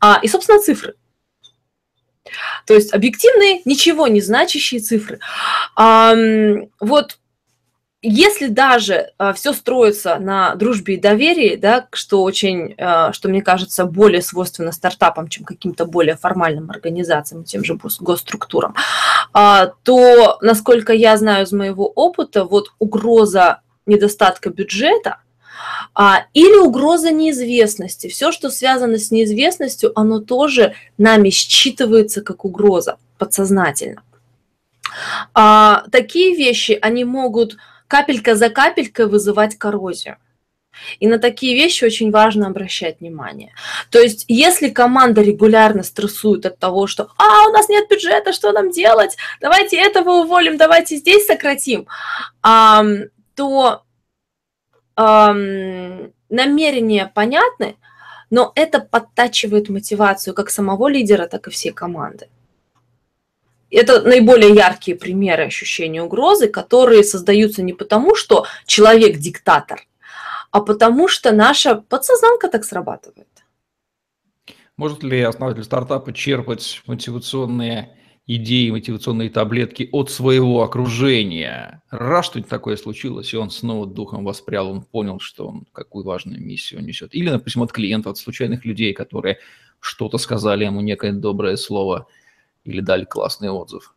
а, 0.00 0.20
и, 0.22 0.28
собственно, 0.28 0.60
цифры. 0.60 0.94
То 2.66 2.74
есть 2.74 2.92
объективные, 2.92 3.62
ничего 3.64 4.06
не 4.06 4.20
значащие 4.20 4.80
цифры. 4.80 5.18
А, 5.74 6.14
вот 6.78 7.18
если 8.00 8.46
даже 8.46 8.94
э, 8.94 9.10
а, 9.18 9.32
все 9.32 9.52
строится 9.52 10.18
на 10.18 10.54
дружбе 10.54 10.94
и 10.94 11.00
доверии, 11.00 11.56
да, 11.56 11.88
что 11.92 12.22
очень, 12.22 12.74
э, 12.76 13.12
что 13.12 13.28
мне 13.28 13.42
кажется, 13.42 13.86
более 13.86 14.22
свойственно 14.22 14.70
стартапам, 14.70 15.28
чем 15.28 15.44
каким-то 15.44 15.84
более 15.84 16.16
формальным 16.16 16.70
организациям, 16.70 17.42
тем 17.42 17.64
же 17.64 17.78
госструктурам, 18.00 18.76
э, 19.34 19.70
то, 19.82 20.38
насколько 20.42 20.92
я 20.92 21.16
знаю 21.16 21.44
из 21.44 21.52
моего 21.52 21.86
опыта, 21.88 22.44
вот 22.44 22.72
угроза 22.78 23.62
недостатка 23.86 24.50
бюджета 24.50 25.18
а, 25.94 26.26
или 26.34 26.56
угроза 26.56 27.10
неизвестности. 27.10 28.08
Все, 28.08 28.30
что 28.30 28.50
связано 28.50 28.98
с 28.98 29.10
неизвестностью, 29.10 29.90
оно 29.98 30.20
тоже 30.20 30.74
нами 30.98 31.30
считывается 31.30 32.20
как 32.20 32.44
угроза 32.44 32.98
подсознательно. 33.18 34.02
А, 35.34 35.84
такие 35.90 36.36
вещи, 36.36 36.78
они 36.80 37.04
могут 37.04 37.56
капелька 37.88 38.36
за 38.36 38.50
капелькой 38.50 39.06
вызывать 39.06 39.56
коррозию. 39.56 40.18
И 41.00 41.08
на 41.08 41.18
такие 41.18 41.54
вещи 41.54 41.84
очень 41.84 42.10
важно 42.10 42.46
обращать 42.46 43.00
внимание. 43.00 43.52
То 43.90 43.98
есть, 43.98 44.24
если 44.28 44.68
команда 44.68 45.22
регулярно 45.22 45.82
стрессует 45.82 46.46
от 46.46 46.58
того, 46.58 46.86
что 46.86 47.08
«А, 47.16 47.48
у 47.48 47.52
нас 47.52 47.68
нет 47.68 47.88
бюджета, 47.88 48.32
что 48.32 48.52
нам 48.52 48.70
делать? 48.70 49.16
Давайте 49.40 49.76
этого 49.76 50.22
уволим, 50.22 50.56
давайте 50.56 50.96
здесь 50.96 51.26
сократим», 51.26 51.88
то 52.42 53.82
намерения 54.96 57.10
понятны, 57.14 57.76
но 58.30 58.52
это 58.54 58.80
подтачивает 58.80 59.68
мотивацию 59.68 60.34
как 60.34 60.50
самого 60.50 60.88
лидера, 60.88 61.26
так 61.26 61.48
и 61.48 61.50
всей 61.50 61.72
команды 61.72 62.28
это 63.70 64.02
наиболее 64.02 64.54
яркие 64.54 64.96
примеры 64.96 65.44
ощущения 65.44 66.02
угрозы, 66.02 66.48
которые 66.48 67.04
создаются 67.04 67.62
не 67.62 67.72
потому, 67.72 68.14
что 68.14 68.46
человек 68.66 69.18
диктатор, 69.18 69.86
а 70.50 70.60
потому 70.60 71.08
что 71.08 71.32
наша 71.32 71.74
подсознанка 71.76 72.48
так 72.48 72.64
срабатывает. 72.64 73.28
Может 74.76 75.02
ли 75.02 75.20
основатель 75.20 75.64
стартапа 75.64 76.12
черпать 76.12 76.82
мотивационные 76.86 77.98
идеи, 78.28 78.70
мотивационные 78.70 79.30
таблетки 79.30 79.88
от 79.90 80.10
своего 80.10 80.62
окружения. 80.62 81.82
Раз 81.90 82.26
что-нибудь 82.26 82.50
такое 82.50 82.76
случилось, 82.76 83.32
и 83.32 83.38
он 83.38 83.50
снова 83.50 83.86
духом 83.86 84.22
воспрял, 84.22 84.70
он 84.70 84.82
понял, 84.82 85.18
что 85.18 85.48
он 85.48 85.66
какую 85.72 86.04
важную 86.04 86.40
миссию 86.40 86.84
несет. 86.84 87.14
Или, 87.14 87.30
допустим, 87.30 87.62
от 87.62 87.72
клиентов, 87.72 88.12
от 88.12 88.18
случайных 88.18 88.66
людей, 88.66 88.92
которые 88.92 89.38
что-то 89.80 90.18
сказали 90.18 90.66
ему 90.66 90.82
некое 90.82 91.12
доброе 91.12 91.56
слово 91.56 92.06
или 92.64 92.80
дали 92.80 93.04
классный 93.04 93.50
отзыв. 93.50 93.94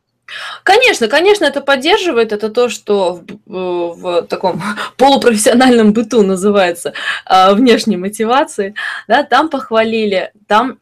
Конечно, 0.63 1.07
конечно, 1.07 1.45
это 1.45 1.61
поддерживает. 1.61 2.31
Это 2.31 2.49
то, 2.49 2.69
что 2.69 3.15
в, 3.15 3.25
в, 3.45 3.93
в 3.95 4.21
таком 4.27 4.61
полупрофессиональном 4.97 5.93
быту 5.93 6.23
называется 6.23 6.93
а, 7.25 7.53
внешней 7.53 7.97
мотивацией. 7.97 8.75
Да, 9.07 9.23
там 9.23 9.49
похвалили, 9.49 10.31
там 10.47 10.79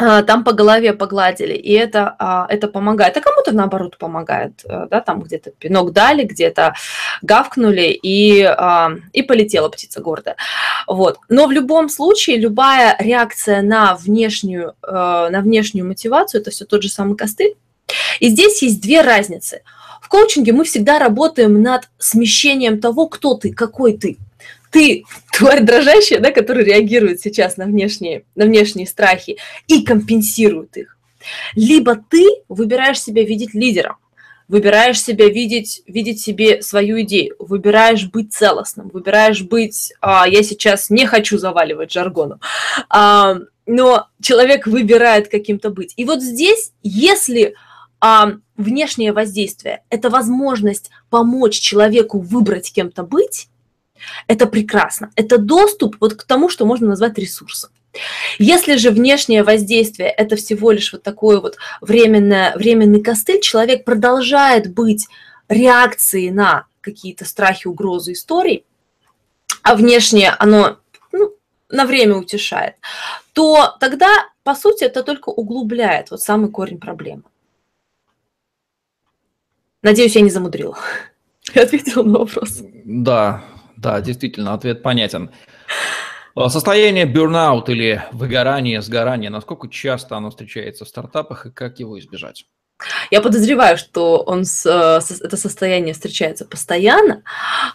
там 0.00 0.44
по 0.44 0.52
голове 0.52 0.92
погладили, 0.92 1.54
и 1.54 1.72
это, 1.72 2.16
а, 2.18 2.46
это 2.48 2.68
помогает. 2.68 3.16
А 3.16 3.20
кому-то, 3.20 3.52
наоборот, 3.52 3.98
помогает. 3.98 4.62
Э, 4.64 4.86
да, 4.90 5.00
там 5.00 5.20
где-то 5.20 5.50
пинок 5.50 5.92
дали, 5.92 6.24
где-то 6.24 6.74
гавкнули, 7.22 7.98
и, 8.02 8.42
а, 8.42 8.92
и 9.12 9.22
полетела 9.22 9.68
птица 9.68 10.00
гордая. 10.00 10.36
Вот. 10.86 11.18
Но 11.28 11.46
в 11.46 11.52
любом 11.52 11.88
случае, 11.88 12.38
любая 12.38 12.96
реакция 12.98 13.62
на 13.62 13.94
внешнюю, 13.94 14.74
э, 14.82 15.28
на 15.30 15.40
внешнюю 15.40 15.86
мотивацию, 15.86 16.40
это 16.40 16.50
все 16.50 16.64
тот 16.64 16.82
же 16.82 16.88
самый 16.88 17.16
костыль. 17.16 17.56
И 18.20 18.28
здесь 18.28 18.62
есть 18.62 18.80
две 18.80 19.02
разницы. 19.02 19.62
В 20.00 20.08
коучинге 20.08 20.52
мы 20.52 20.64
всегда 20.64 20.98
работаем 20.98 21.60
над 21.60 21.88
смещением 21.98 22.80
того, 22.80 23.06
кто 23.06 23.34
ты, 23.34 23.52
какой 23.52 23.98
ты– 23.98 24.18
ты 24.70 25.04
тварь 25.32 25.62
дрожащая, 25.62 26.20
да, 26.20 26.30
которая 26.30 26.64
реагирует 26.64 27.20
сейчас 27.20 27.56
на 27.56 27.66
внешние, 27.66 28.24
на 28.34 28.46
внешние 28.46 28.86
страхи 28.86 29.38
и 29.66 29.82
компенсирует 29.82 30.76
их. 30.76 30.96
Либо 31.54 31.96
ты 31.96 32.26
выбираешь 32.48 33.00
себя 33.00 33.22
видеть 33.22 33.52
лидером, 33.52 33.96
выбираешь 34.48 35.00
себя 35.00 35.28
видеть, 35.28 35.82
видеть 35.86 36.20
себе 36.20 36.62
свою 36.62 37.02
идею, 37.02 37.36
выбираешь 37.38 38.06
быть 38.06 38.32
целостным, 38.32 38.88
выбираешь 38.88 39.42
быть, 39.42 39.92
а, 40.00 40.26
я 40.26 40.42
сейчас 40.42 40.90
не 40.90 41.06
хочу 41.06 41.38
заваливать 41.38 41.92
жаргоном, 41.92 42.40
а, 42.88 43.36
но 43.66 44.08
человек 44.20 44.66
выбирает 44.66 45.28
каким-то 45.28 45.70
быть. 45.70 45.92
И 45.96 46.04
вот 46.04 46.22
здесь, 46.22 46.72
если 46.82 47.54
а, 48.00 48.32
внешнее 48.56 49.12
воздействие– 49.12 49.82
это 49.90 50.08
возможность 50.08 50.90
помочь 51.10 51.60
человеку 51.60 52.18
выбрать 52.18 52.72
кем-то 52.72 53.02
быть, 53.02 53.49
это 54.26 54.46
прекрасно. 54.46 55.10
Это 55.16 55.38
доступ 55.38 55.96
вот 56.00 56.14
к 56.14 56.24
тому, 56.24 56.48
что 56.48 56.66
можно 56.66 56.88
назвать 56.88 57.18
ресурсом. 57.18 57.70
Если 58.38 58.76
же 58.76 58.90
внешнее 58.90 59.42
воздействие– 59.42 60.08
это 60.16 60.36
всего 60.36 60.70
лишь 60.70 60.92
вот 60.92 61.02
такой 61.02 61.40
вот 61.40 61.56
временное, 61.80 62.56
временный 62.56 63.02
костыль, 63.02 63.40
человек 63.40 63.84
продолжает 63.84 64.72
быть 64.72 65.08
реакцией 65.48 66.30
на 66.30 66.66
какие-то 66.80 67.24
страхи, 67.24 67.66
угрозы, 67.66 68.12
истории, 68.12 68.64
а 69.62 69.74
внешнее 69.74 70.30
оно 70.30 70.78
ну, 71.12 71.34
на 71.68 71.84
время 71.84 72.16
утешает, 72.16 72.76
то 73.32 73.76
тогда, 73.80 74.08
по 74.44 74.54
сути, 74.54 74.84
это 74.84 75.02
только 75.02 75.28
углубляет 75.28 76.10
вот 76.10 76.20
самый 76.20 76.50
корень 76.50 76.78
проблемы. 76.78 77.22
Надеюсь, 79.82 80.14
я 80.14 80.22
не 80.22 80.30
замудрила. 80.30 80.78
Я 81.54 81.62
ответила 81.62 82.02
на 82.02 82.18
вопрос. 82.20 82.60
Да, 82.84 83.42
да, 83.80 84.00
действительно, 84.00 84.52
ответ 84.52 84.82
понятен. 84.82 85.30
А, 86.34 86.48
состояние 86.48 87.06
burnout 87.06 87.64
или 87.68 88.02
выгорание, 88.12 88.82
сгорание, 88.82 89.30
насколько 89.30 89.68
часто 89.68 90.16
оно 90.16 90.30
встречается 90.30 90.84
в 90.84 90.88
стартапах 90.88 91.46
и 91.46 91.50
как 91.50 91.80
его 91.80 91.98
избежать? 91.98 92.46
Я 93.10 93.20
подозреваю, 93.20 93.76
что 93.76 94.18
он 94.18 94.44
с, 94.44 94.64
э, 94.66 95.24
это 95.24 95.36
состояние 95.36 95.92
встречается 95.92 96.44
постоянно. 96.44 97.22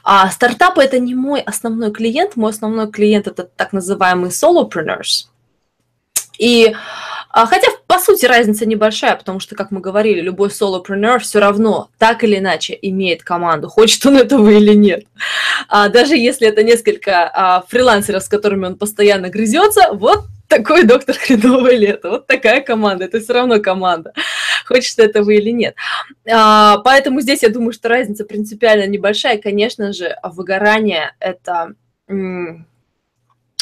А 0.04 0.30
стартапы 0.32 0.82
это 0.82 1.00
не 1.00 1.14
мой 1.14 1.42
основной 1.42 1.92
клиент. 1.92 2.36
Мой 2.36 2.52
основной 2.52 2.90
клиент 2.92 3.28
это 3.28 3.44
так 3.44 3.72
называемые 3.74 4.32
solopreneurs. 4.32 5.28
И 6.40 6.76
а, 7.30 7.46
хотя, 7.46 7.68
по 7.96 8.02
сути, 8.02 8.26
разница 8.26 8.66
небольшая, 8.66 9.16
потому 9.16 9.40
что, 9.40 9.56
как 9.56 9.72
мы 9.72 9.80
говорили, 9.80 10.20
любой 10.20 10.52
солопreneur 10.52 11.20
все 11.20 11.40
равно 11.40 11.90
так 11.98 12.26
или 12.26 12.40
иначе 12.40 12.78
имеет 12.82 13.24
команду, 13.24 13.70
хочет 13.70 14.06
он 14.06 14.18
этого 14.18 14.50
или 14.50 14.74
нет. 14.74 15.06
А 15.70 15.88
даже 15.88 16.18
если 16.18 16.46
это 16.46 16.62
несколько 16.62 17.32
а, 17.34 17.64
фрилансеров, 17.70 18.22
с 18.22 18.28
которыми 18.28 18.66
он 18.66 18.78
постоянно 18.78 19.30
грызется, 19.30 19.94
вот 19.94 20.26
такой 20.50 20.84
доктор 20.84 21.16
хреновое 21.18 21.78
лето, 21.78 22.10
вот 22.10 22.28
такая 22.28 22.60
команда, 22.60 23.06
это 23.06 23.22
все 23.22 23.32
равно 23.32 23.62
команда, 23.62 24.12
хочет 24.66 25.00
этого 25.00 25.30
или 25.30 25.52
нет. 25.52 25.76
А, 26.30 26.80
поэтому 26.80 27.22
здесь 27.22 27.44
я 27.44 27.50
думаю, 27.50 27.72
что 27.72 27.88
разница 27.88 28.26
принципиально 28.26 28.88
небольшая. 28.88 29.38
Конечно 29.38 29.94
же, 29.94 30.18
выгорание 30.22 31.16
это 31.22 31.76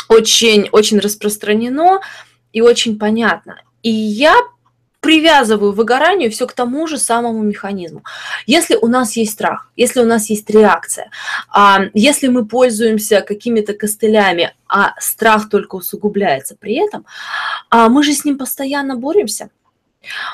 очень, 0.10 0.70
очень 0.72 0.98
распространено 0.98 2.02
и 2.52 2.62
очень 2.62 2.98
понятно. 2.98 3.62
И 3.84 3.92
я 3.92 4.36
привязываю 5.02 5.74
выгоранию 5.74 6.32
все 6.32 6.48
к 6.48 6.54
тому 6.54 6.88
же 6.88 6.98
самому 6.98 7.44
механизму. 7.44 8.04
Если 8.46 8.76
у 8.76 8.88
нас 8.88 9.18
есть 9.18 9.34
страх, 9.34 9.70
если 9.76 10.00
у 10.00 10.06
нас 10.06 10.30
есть 10.30 10.50
реакция, 10.50 11.12
а, 11.50 11.82
если 11.94 12.30
мы 12.30 12.46
пользуемся 12.46 13.22
какими-то 13.22 13.74
костылями, 13.74 14.56
а 14.70 14.94
страх 15.00 15.50
только 15.50 15.76
усугубляется 15.76 16.56
при 16.58 16.76
этом, 16.76 17.06
а 17.70 17.90
мы 17.90 18.02
же 18.04 18.14
с 18.14 18.24
ним 18.24 18.38
постоянно 18.38 18.96
боремся– 18.96 19.50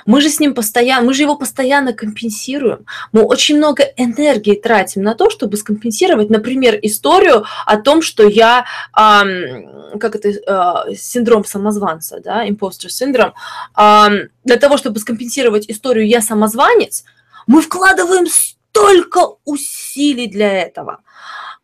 мы 0.05 0.21
же 0.21 0.29
с 0.29 0.39
ним 0.39 0.53
постоянно, 0.53 1.05
мы 1.05 1.13
же 1.13 1.23
его 1.23 1.35
постоянно 1.35 1.93
компенсируем. 1.93 2.85
Мы 3.11 3.21
очень 3.21 3.57
много 3.57 3.83
энергии 3.97 4.55
тратим 4.55 5.03
на 5.03 5.15
то, 5.15 5.29
чтобы 5.29 5.57
скомпенсировать, 5.57 6.29
например, 6.29 6.77
историю 6.81 7.45
о 7.65 7.77
том, 7.77 8.01
что 8.01 8.27
я, 8.27 8.65
эм, 8.97 9.99
как 9.99 10.15
это, 10.15 10.29
э, 10.29 10.95
синдром 10.95 11.45
самозванца, 11.45 12.19
да, 12.19 12.47
imposter 12.47 12.89
синдром, 12.89 13.33
эм, 13.77 14.29
для 14.43 14.57
того, 14.57 14.77
чтобы 14.77 14.99
скомпенсировать 14.99 15.69
историю 15.69 16.07
«я 16.07 16.21
самозванец», 16.21 17.03
мы 17.47 17.61
вкладываем 17.61 18.27
столько 18.27 19.35
усилий 19.45 20.27
для 20.27 20.61
этого. 20.61 21.01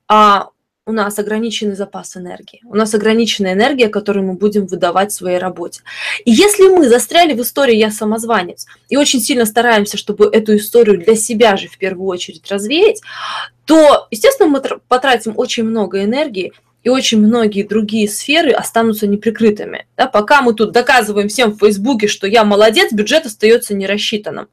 А 0.07 0.49
у 0.87 0.91
нас 0.91 1.17
ограниченный 1.17 1.75
запас 1.75 2.15
энергии, 2.15 2.61
у 2.63 2.75
нас 2.75 2.93
ограниченная 2.93 3.53
энергия, 3.53 3.89
которую 3.89 4.27
мы 4.27 4.33
будем 4.33 4.67
выдавать 4.67 5.11
в 5.11 5.15
своей 5.15 5.39
работе. 5.39 5.81
И 6.25 6.31
если 6.31 6.67
мы 6.67 6.87
застряли 6.87 7.33
в 7.33 7.41
истории 7.41 7.75
«я 7.75 7.89
самозванец» 7.89 8.67
и 8.87 8.95
очень 8.95 9.19
сильно 9.19 9.45
стараемся, 9.45 9.97
чтобы 9.97 10.29
эту 10.31 10.55
историю 10.55 11.03
для 11.03 11.15
себя 11.15 11.57
же 11.57 11.69
в 11.69 11.79
первую 11.79 12.07
очередь 12.07 12.51
развеять, 12.51 13.01
то, 13.65 14.07
естественно, 14.11 14.47
мы 14.47 14.61
потратим 14.87 15.33
очень 15.37 15.63
много 15.63 16.03
энергии, 16.03 16.53
и 16.83 16.89
очень 16.89 17.19
многие 17.19 17.63
другие 17.63 18.07
сферы 18.07 18.51
останутся 18.51 19.07
неприкрытыми. 19.07 19.87
Да, 19.97 20.05
пока 20.05 20.43
мы 20.43 20.53
тут 20.53 20.71
доказываем 20.71 21.29
всем 21.29 21.53
в 21.53 21.57
Фейсбуке, 21.57 22.07
что 22.07 22.27
я 22.27 22.43
молодец, 22.43 22.93
бюджет 22.93 23.25
остается 23.25 23.73
нерассчитанным. 23.73 24.49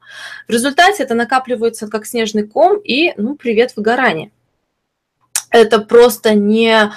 В 0.47 0.51
результате 0.51 1.03
это 1.03 1.13
накапливается 1.13 1.87
как 1.87 2.07
снежный 2.07 2.47
ком 2.47 2.79
и, 2.79 3.13
ну, 3.17 3.35
привет, 3.35 3.73
выгорание 3.75 4.31
это 5.53 5.79
просто 5.79 6.33
не, 6.33 6.91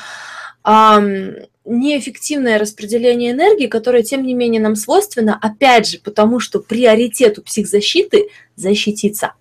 неэффективное 0.64 2.59
распределение 2.59 3.33
энергии, 3.33 3.66
которое, 3.69 4.03
тем 4.03 4.25
не 4.25 4.35
менее, 4.35 4.61
нам 4.61 4.75
свойственно, 4.75 5.38
опять 5.40 5.88
же, 5.88 5.99
потому 5.99 6.40
что 6.40 6.59
приоритет 6.59 7.38
у 7.38 7.42
психзащиты– 7.42 8.29
защититься. 8.57 9.35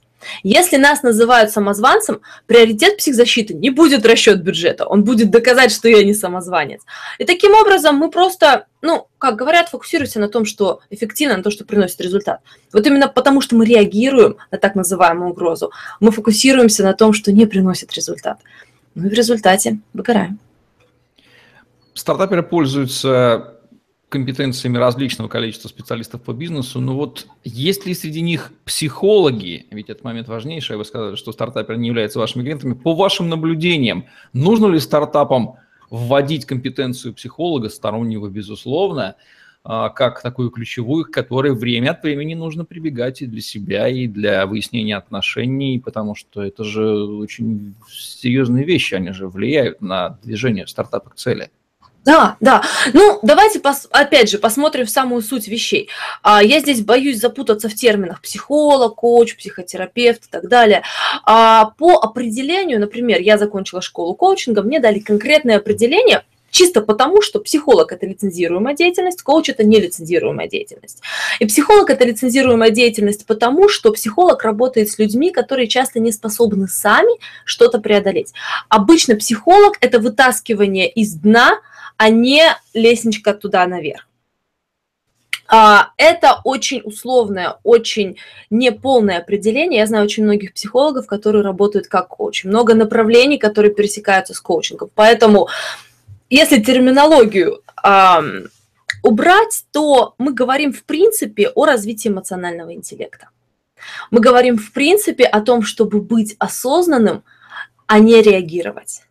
Если 0.43 0.78
нас 0.78 1.04
называют 1.04 1.51
самозванцем, 1.51 2.21
приоритет 2.47 2.97
психзащиты 2.97 3.54
не 3.54 3.69
будет 3.69 4.06
расчет 4.06 4.41
бюджета, 4.41 4.86
он 4.86 5.04
будет 5.04 5.30
доказать, 5.30 5.71
что 5.71 5.88
я 5.88 6.04
не 6.04 6.13
самозванец. 6.13 6.82
И 7.19 7.25
таким 7.25 7.54
образом 7.54 7.95
мы 7.95 8.10
просто, 8.10 8.65
ну, 8.82 9.08
как 9.17 9.36
говорят, 9.36 9.69
фокусируемся 9.69 10.19
на 10.19 10.28
том, 10.28 10.45
что 10.45 10.80
эффективно, 10.89 11.38
на 11.38 11.43
то, 11.43 11.51
что 11.51 11.63
приносит 11.63 12.01
результат. 12.01 12.41
Вот 12.73 12.86
именно 12.88 13.08
потому, 13.08 13.41
что 13.41 13.56
мы 13.56 13.65
реагируем 13.65 14.38
на 14.51 14.58
так 14.58 14.75
называемую 14.75 15.32
угрозу, 15.32 15.71
мы 15.99 16.12
фокусируемся 16.12 16.84
на 16.84 16.93
том, 16.93 17.13
что 17.13 17.32
не 17.32 17.45
приносит 17.45 17.93
результат. 17.93 18.39
Ну 18.95 19.08
и 19.08 19.10
в 19.10 19.13
результате 19.13 19.79
выгораем. 19.93 20.39
Стартаперы 21.93 22.43
пользуются 22.43 23.55
компетенциями 24.10 24.77
различного 24.77 25.27
количества 25.27 25.67
специалистов 25.67 26.21
по 26.21 26.31
бизнесу, 26.31 26.79
но 26.79 26.95
вот 26.95 27.27
есть 27.43 27.86
ли 27.86 27.93
среди 27.93 28.21
них 28.21 28.53
психологи, 28.63 29.65
ведь 29.71 29.89
этот 29.89 30.03
момент 30.03 30.27
важнейший, 30.27 30.77
вы 30.77 30.86
сказали, 30.86 31.15
что 31.15 31.34
стартаперы 31.34 31.77
не 31.77 31.88
являются 31.88 32.19
вашими 32.19 32.43
клиентами, 32.43 32.73
по 32.73 32.95
вашим 32.95 33.27
наблюдениям, 33.27 34.05
нужно 34.31 34.67
ли 34.67 34.79
стартапам 34.79 35.55
вводить 35.89 36.45
компетенцию 36.45 37.13
психолога, 37.13 37.69
стороннего, 37.69 38.27
безусловно, 38.27 39.15
как 39.65 40.21
такую 40.21 40.51
ключевую, 40.51 41.06
к 41.06 41.12
которой 41.12 41.54
время 41.56 41.91
от 41.91 42.04
времени 42.04 42.36
нужно 42.36 42.65
прибегать 42.65 43.23
и 43.23 43.25
для 43.25 43.41
себя, 43.41 43.88
и 43.88 44.06
для 44.06 44.45
выяснения 44.45 44.95
отношений, 44.95 45.82
потому 45.84 46.13
что 46.13 46.43
это 46.43 46.63
же 46.63 46.86
очень 46.86 47.73
серьезные 47.89 48.63
вещи, 48.63 48.93
они 48.93 49.12
же 49.12 49.28
влияют 49.28 49.82
на 49.82 50.19
движение 50.23 50.67
стартапа 50.67 51.10
к 51.10 51.15
цели. 51.15 51.49
Да, 52.06 52.38
да. 52.39 52.62
Ну, 52.93 53.17
давайте 53.23 53.60
пос, 53.60 53.88
опять 53.89 54.30
же 54.30 54.38
посмотрим 54.38 54.86
в 54.86 54.91
самую 54.91 55.23
суть 55.23 55.47
вещей. 55.47 55.89
А, 56.21 56.43
я 56.43 56.60
здесь 56.60 56.84
боюсь 56.84 57.19
запутаться 57.19 57.67
в 57.67 57.73
терминах 57.73 58.21
психолог, 58.21 58.93
коуч, 58.93 59.36
психотерапевт 59.36 60.25
и 60.25 60.30
так 60.30 60.47
далее. 60.47 60.84
А, 61.23 61.71
по 61.80 61.97
определению, 61.97 62.80
например, 62.80 63.19
я 63.21 63.39
закончила 63.39 63.82
школу 63.82 64.13
коучинга, 64.13 64.62
мне 64.62 64.80
дали 64.80 64.99
конкретное 64.99 65.58
определение– 65.58 66.23
Чисто 66.56 66.80
потому, 66.80 67.22
что 67.22 67.41
психолог– 67.41 67.91
это 67.91 68.06
лицензируемая 68.06 68.74
деятельность, 68.74 69.22
коуч– 69.22 69.50
это 69.50 69.65
нелицензируемая 69.65 70.48
деятельность. 70.48 71.02
И 71.41 71.46
психолог– 71.46 71.89
это 71.89 72.06
лицензируемая 72.06 72.70
деятельность 72.70 73.26
потому, 73.26 73.68
что 73.68 73.91
психолог 73.91 74.41
работает 74.41 74.89
с 74.89 74.98
людьми, 74.98 75.32
которые 75.32 75.68
часто 75.68 76.00
не 76.00 76.13
способны 76.13 76.70
сами 76.70 77.12
что-то 77.44 77.80
преодолеть. 77.80 78.32
Обычно 78.70 79.18
психолог– 79.18 79.76
это 79.82 80.00
вытаскивание 80.00 80.89
из 80.89 81.15
дна, 81.15 81.60
а 81.98 82.08
не 82.08 82.41
лестничка 82.74 83.34
туда 83.34 83.68
наверх. 83.68 84.08
А, 85.48 85.89
это 85.98 86.39
очень 86.46 86.82
условное, 86.86 87.58
очень 87.63 88.15
неполное 88.50 89.18
определение. 89.20 89.82
Я 89.82 89.88
знаю 89.88 90.06
очень 90.06 90.24
многих 90.24 90.54
психологов, 90.54 91.06
которые 91.06 91.44
работают 91.44 91.88
как 91.88 92.08
коуч. 92.08 92.46
Много 92.46 92.74
направлений, 92.76 93.38
которые 93.38 93.74
пересекаются 93.74 94.34
с 94.34 94.39
коучингом. 94.39 94.89
Поэтому 94.96 95.50
если 96.30 96.60
терминологию 96.60 97.62
э, 97.84 98.46
убрать, 99.04 99.66
то 99.72 100.16
мы 100.18 100.34
говорим 100.34 100.74
в 100.74 100.84
принципе 100.84 101.50
о 101.50 101.66
развитии 101.66 102.10
эмоционального 102.10 102.74
интеллекта. 102.74 103.30
Мы 104.10 104.20
говорим 104.20 104.58
в 104.58 104.72
принципе 104.72 105.26
о 105.26 105.42
том, 105.42 105.62
чтобы 105.62 106.02
быть 106.02 106.36
осознанным, 106.40 107.24
а 107.88 108.00
не 108.00 108.22
реагировать. 108.22 109.04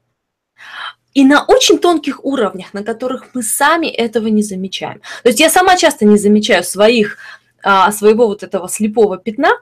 И 1.13 1.25
на 1.25 1.45
очень 1.45 1.79
тонких 1.79 2.25
уровнях, 2.25 2.75
на 2.75 2.83
которых 2.83 3.35
мы 3.35 3.45
сами 3.45 3.87
этого 3.87 4.27
не 4.27 4.43
замечаем. 4.43 5.01
То 5.23 5.29
есть 5.29 5.39
я 5.39 5.49
сама 5.49 5.77
часто 5.77 6.05
не 6.05 6.19
замечаю 6.19 6.65
своих, 6.65 7.19
а, 7.63 7.93
своего 7.93 8.27
вот 8.27 8.43
этого 8.43 8.69
слепого 8.69 9.17
пятна, 9.17 9.53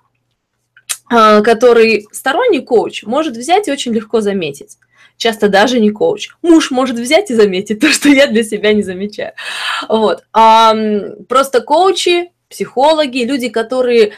а, 1.11 1.43
который 1.43 2.07
сторонний 2.11 2.62
коуч 2.62 3.03
может 3.03 3.37
взять 3.37 3.69
и 3.69 3.73
очень 3.73 3.93
легко 3.93 4.23
заметить 4.23 4.79
часто 5.16 5.48
даже 5.48 5.81
не 5.81 5.90
коуч. 5.90 6.31
Муж 6.42 6.70
может 6.70 6.98
взять 6.98 7.31
и 7.31 7.35
заметить 7.35 7.81
то, 7.81 7.88
что 7.88 8.09
я 8.09 8.27
для 8.27 8.42
себя 8.44 8.72
не 8.72 8.83
замечаю. 8.83 9.33
Вот. 9.88 10.25
А, 10.33 10.75
просто 11.29 11.61
коучи, 11.61 12.31
психологи, 12.48 13.25
люди, 13.25 13.48
которые 13.48 14.12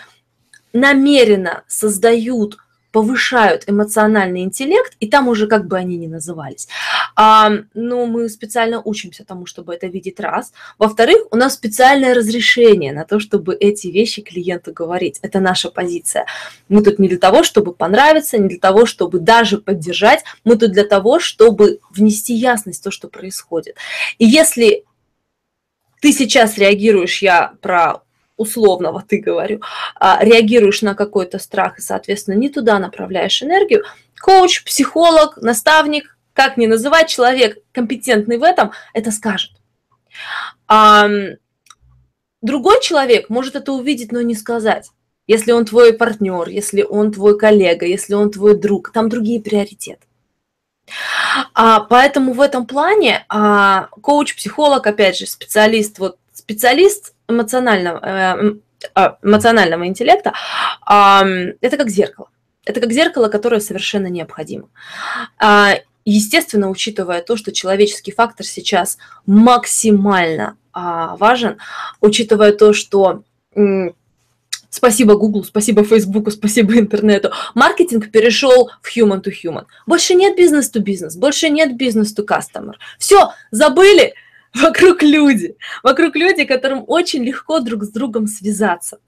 намеренно 0.73 1.63
создают 1.69 2.59
повышают 2.95 3.65
эмоциональный 3.67 4.43
интеллект, 4.43 4.93
и 5.01 5.09
там 5.09 5.27
уже 5.27 5.49
как 5.49 5.67
бы 5.67 5.77
они 5.77 5.97
ни 5.97 6.07
назывались. 6.07 6.69
А, 7.17 7.51
ну, 7.75 8.07
мы 8.07 8.29
специально 8.29 8.81
учимся 8.81 9.25
тому, 9.25 9.47
чтобы 9.47 9.75
это 9.75 9.89
видеть 9.89 10.21
раз. 10.21 10.53
Во-вторых, 10.79 11.27
у 11.33 11.37
нас 11.37 11.55
специальное 11.55 12.15
разрешение 12.15 12.93
на 12.93 13.05
то, 13.05 13.19
чтобы 13.19 13.57
эти 13.57 13.89
вещи 13.89 14.23
клиенту 14.23 14.73
говорить. 14.73 15.19
Это 15.23 15.41
наша 15.41 15.71
позиция. 15.71 16.27
Мы 16.69 16.85
тут 16.85 17.01
не 17.01 17.09
для 17.09 17.19
того, 17.19 17.43
чтобы 17.43 17.73
понравиться, 17.75 18.39
не 18.39 18.49
для 18.49 18.61
того, 18.61 18.87
чтобы 18.87 19.19
даже 19.19 19.59
поддержать. 19.59 20.23
Мы 20.45 20.57
тут 20.57 20.71
для 20.71 20.85
того, 20.85 21.19
чтобы 21.19 21.81
внести 21.91 22.33
ясность 22.33 22.79
в 22.79 22.85
то, 22.85 22.93
что 22.93 23.09
происходит. 23.09 23.75
И 24.19 24.25
если 24.25 24.85
ты 26.01 26.13
сейчас 26.13 26.59
реагируешь, 26.59 27.23
я 27.23 27.55
про 27.61 28.04
условного 28.37 29.05
ты 29.07 29.19
говорю, 29.19 29.61
а, 29.95 30.19
реагируешь 30.23 30.83
на 30.83 30.95
какой-то 30.95 31.39
страх 31.39 31.79
и, 31.79 31.83
соответственно, 31.83 32.35
не 32.35 32.49
туда 32.49 32.79
направляешь 32.79 33.43
энергию, 33.43 33.85
коуч, 34.17 34.65
психолог, 34.65 35.37
наставник, 35.37 36.17
как 36.33 36.57
ни 36.57 36.67
называть, 36.67 37.09
человек 37.09 37.59
компетентный 37.73 38.39
в 38.39 38.43
этом, 38.43 38.73
это 38.93 39.11
скажет. 39.13 39.53
Другой 42.45 42.83
человек 42.83 43.31
может 43.31 43.57
это 43.57 43.73
увидеть, 43.73 44.13
но 44.13 44.21
не 44.21 44.35
сказать. 44.35 44.91
Если 45.27 45.53
он 45.53 45.65
твой 45.65 45.95
партнер, 45.95 46.49
если 46.49 46.83
он 46.83 47.11
твой 47.11 47.39
коллега, 47.39 47.87
если 47.87 48.13
он 48.13 48.31
твой 48.31 48.55
друг, 48.59 48.93
там 48.93 49.09
другие 49.09 49.41
приоритеты. 49.41 50.07
А, 51.55 51.81
поэтому 51.81 52.35
в 52.35 52.43
этом 52.43 52.67
плане 52.67 53.25
а, 53.31 53.89
коуч, 54.03 54.37
психолог, 54.37 54.87
опять 54.87 55.17
же, 55.17 55.27
специалист, 55.27 55.99
вот 55.99 56.19
специалист 56.45 57.15
эмоционального, 57.29 57.99
э, 58.03 58.55
а, 58.95 59.19
эмоционального 59.23 59.87
интеллекта, 59.87 60.35
это 60.87 61.77
как 61.77 61.89
зеркало. 61.89 62.29
Это 62.67 62.81
как 62.81 62.93
зеркало, 62.93 63.29
которое 63.29 63.61
совершенно 63.61 64.07
необходимо. 64.07 64.69
А, 65.39 65.75
естественно, 66.05 66.71
учитывая 66.71 67.23
то, 67.23 67.37
что 67.37 67.53
человеческий 67.53 68.13
фактор 68.13 68.47
сейчас 68.47 68.99
максимально 69.27 70.57
а, 70.73 71.17
важен, 71.17 71.59
учитывая 72.01 72.53
то, 72.53 72.73
что 72.73 73.23
спасибо 74.71 75.17
Google, 75.17 75.45
спасибо 75.45 75.85
Facebook, 75.85 76.31
спасибо 76.33 76.77
интернету, 76.79 77.31
маркетинг 77.55 78.11
перешел 78.11 78.71
в 78.83 78.97
human 78.97 79.23
to 79.23 79.31
human. 79.31 79.67
Больше 79.87 80.15
нет 80.15 80.37
бизнес 80.37 80.71
to 80.75 80.81
бизнес, 80.81 81.17
больше 81.17 81.49
нет 81.49 81.77
бизнес 81.77 82.15
to 82.17 82.27
customer. 82.27 82.75
Все, 82.99 83.33
забыли, 83.51 84.15
вокруг 84.63 85.03
люди, 85.03 85.57
вокруг 85.83 86.17
люди, 86.17 86.45
которым 86.45 86.85
очень 86.87 87.25
легко 87.25 87.61
друг 87.61 87.85
с 87.85 87.89
другом 87.89 88.27
связаться. 88.27 88.99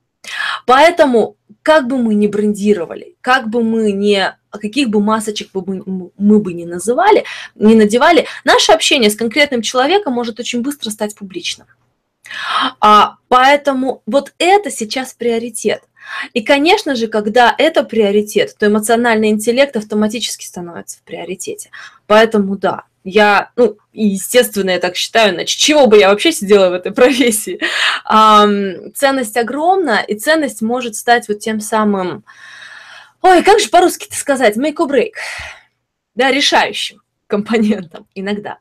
Поэтому, 0.66 1.36
как 1.62 1.86
бы 1.86 1.98
мы 1.98 2.14
ни 2.14 2.26
брендировали, 2.26 3.14
как 3.20 3.48
бы 3.48 3.62
мы 3.62 3.92
не, 3.92 4.36
каких 4.50 4.88
бы 4.88 5.00
масочек 5.00 5.52
бы 5.52 5.62
мы, 5.64 6.10
мы 6.18 6.40
бы 6.40 6.52
не 6.52 6.66
называли, 6.66 7.24
не 7.54 7.76
надевали, 7.76 8.26
наше 8.44 8.72
общение 8.72 9.10
с 9.10 9.16
конкретным 9.16 9.62
человеком 9.62 10.12
может 10.12 10.40
очень 10.40 10.62
быстро 10.62 10.90
стать 10.90 11.14
публичным. 11.14 11.68
А, 12.80 13.16
поэтому 13.28 14.02
вот 14.06 14.32
это 14.38 14.70
сейчас 14.72 15.14
приоритет. 15.14 15.82
И, 16.32 16.42
конечно 16.42 16.94
же, 16.94 17.08
когда 17.08 17.54
это 17.56 17.82
приоритет, 17.82 18.56
то 18.58 18.66
эмоциональный 18.66 19.28
интеллект 19.28 19.76
автоматически 19.76 20.44
становится 20.44 20.98
в 20.98 21.02
приоритете. 21.02 21.70
Поэтому 22.06 22.56
да, 22.56 22.84
я, 23.06 23.52
ну, 23.54 23.78
естественно, 23.92 24.70
я 24.70 24.80
так 24.80 24.96
считаю, 24.96 25.32
иначе 25.32 25.56
чего 25.56 25.86
бы 25.86 25.96
я 25.96 26.10
вообще 26.10 26.32
сидела 26.32 26.70
в 26.70 26.72
этой 26.72 26.92
профессии. 26.92 27.60
Um, 28.10 28.90
ценность 28.94 29.36
огромна, 29.36 30.00
и 30.00 30.16
ценность 30.16 30.60
может 30.60 30.96
стать 30.96 31.28
вот 31.28 31.38
тем 31.38 31.60
самым, 31.60 32.24
ой, 33.22 33.44
как 33.44 33.60
же 33.60 33.68
по-русски 33.68 34.06
это 34.06 34.16
сказать, 34.16 34.56
make 34.56 34.74
or 34.78 34.90
break, 34.90 35.12
да, 36.16 36.32
решающим 36.32 37.00
компонентом 37.28 38.08
иногда. 38.16 38.58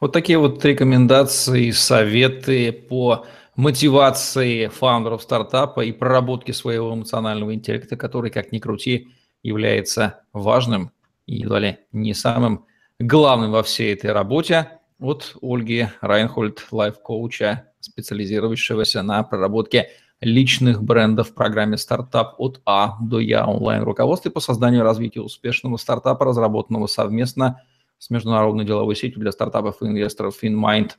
Вот 0.00 0.14
такие 0.14 0.38
вот 0.38 0.64
рекомендации, 0.64 1.70
советы 1.72 2.72
по 2.72 3.26
мотивации 3.56 4.68
фаундеров 4.68 5.22
стартапа 5.22 5.82
и 5.82 5.92
проработки 5.92 6.52
своего 6.52 6.94
эмоционального 6.94 7.52
интеллекта, 7.52 7.96
который, 7.96 8.30
как 8.30 8.52
ни 8.52 8.58
крути, 8.58 9.08
является 9.42 10.20
важным 10.32 10.92
и 11.26 11.36
едва 11.36 11.58
ли 11.58 11.78
не 11.92 12.14
самым 12.14 12.64
главным 13.00 13.52
во 13.52 13.62
всей 13.62 13.94
этой 13.94 14.12
работе 14.12 14.70
от 14.98 15.36
Ольги 15.40 15.88
Райнхольд, 16.00 16.66
лайф-коуча, 16.72 17.70
специализирующегося 17.80 19.02
на 19.02 19.22
проработке 19.22 19.90
личных 20.20 20.82
брендов 20.82 21.28
в 21.28 21.34
программе 21.34 21.76
«Стартап 21.76 22.34
от 22.38 22.60
А 22.66 22.96
до 23.00 23.20
Я» 23.20 23.46
онлайн-руководстве 23.46 24.32
по 24.32 24.40
созданию 24.40 24.80
и 24.80 24.84
развитию 24.84 25.24
успешного 25.24 25.76
стартапа, 25.76 26.24
разработанного 26.24 26.88
совместно 26.88 27.62
с 27.98 28.10
международной 28.10 28.64
деловой 28.64 28.96
сетью 28.96 29.20
для 29.20 29.30
стартапов 29.30 29.80
и 29.80 29.86
инвесторов 29.86 30.42
FinMind. 30.42 30.92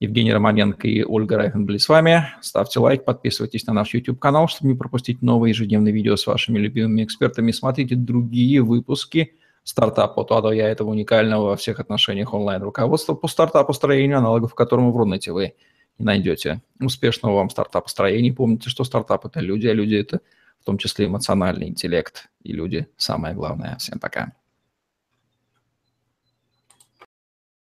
Евгений 0.00 0.32
Романенко 0.32 0.88
и 0.88 1.04
Ольга 1.04 1.36
Райхен 1.36 1.66
были 1.66 1.78
с 1.78 1.88
вами. 1.88 2.26
Ставьте 2.42 2.80
лайк, 2.80 3.04
подписывайтесь 3.04 3.64
на 3.66 3.72
наш 3.72 3.94
YouTube-канал, 3.94 4.48
чтобы 4.48 4.72
не 4.72 4.76
пропустить 4.76 5.22
новые 5.22 5.50
ежедневные 5.50 5.94
видео 5.94 6.16
с 6.16 6.26
вашими 6.26 6.58
любимыми 6.58 7.04
экспертами. 7.04 7.52
Смотрите 7.52 7.94
другие 7.94 8.60
выпуски– 8.60 9.34
стартап 9.66 10.16
от 10.16 10.30
А 10.30 10.54
Я 10.54 10.68
этого 10.68 10.90
уникального 10.90 11.48
во 11.48 11.56
всех 11.56 11.80
отношениях 11.80 12.32
онлайн-руководства 12.32 13.14
по 13.14 13.26
стартапостроению, 13.26 14.18
аналогов 14.18 14.54
которому 14.54 14.92
в 14.92 14.96
Рунете 14.96 15.32
вы 15.32 15.54
не 15.98 16.04
найдете. 16.06 16.62
Успешного 16.80 17.34
вам 17.34 17.50
стартапостроения. 17.50 18.32
Помните, 18.32 18.70
что 18.70 18.84
стартап– 18.84 19.24
это 19.26 19.40
люди, 19.40 19.66
а 19.66 19.74
люди– 19.74 19.96
это 19.96 20.20
в 20.60 20.64
том 20.64 20.78
числе 20.78 21.06
эмоциональный 21.06 21.68
интеллект. 21.68 22.28
И 22.44 22.52
люди– 22.52 22.86
самое 22.96 23.34
главное. 23.34 23.76
Всем 23.78 23.98
пока. 23.98 24.32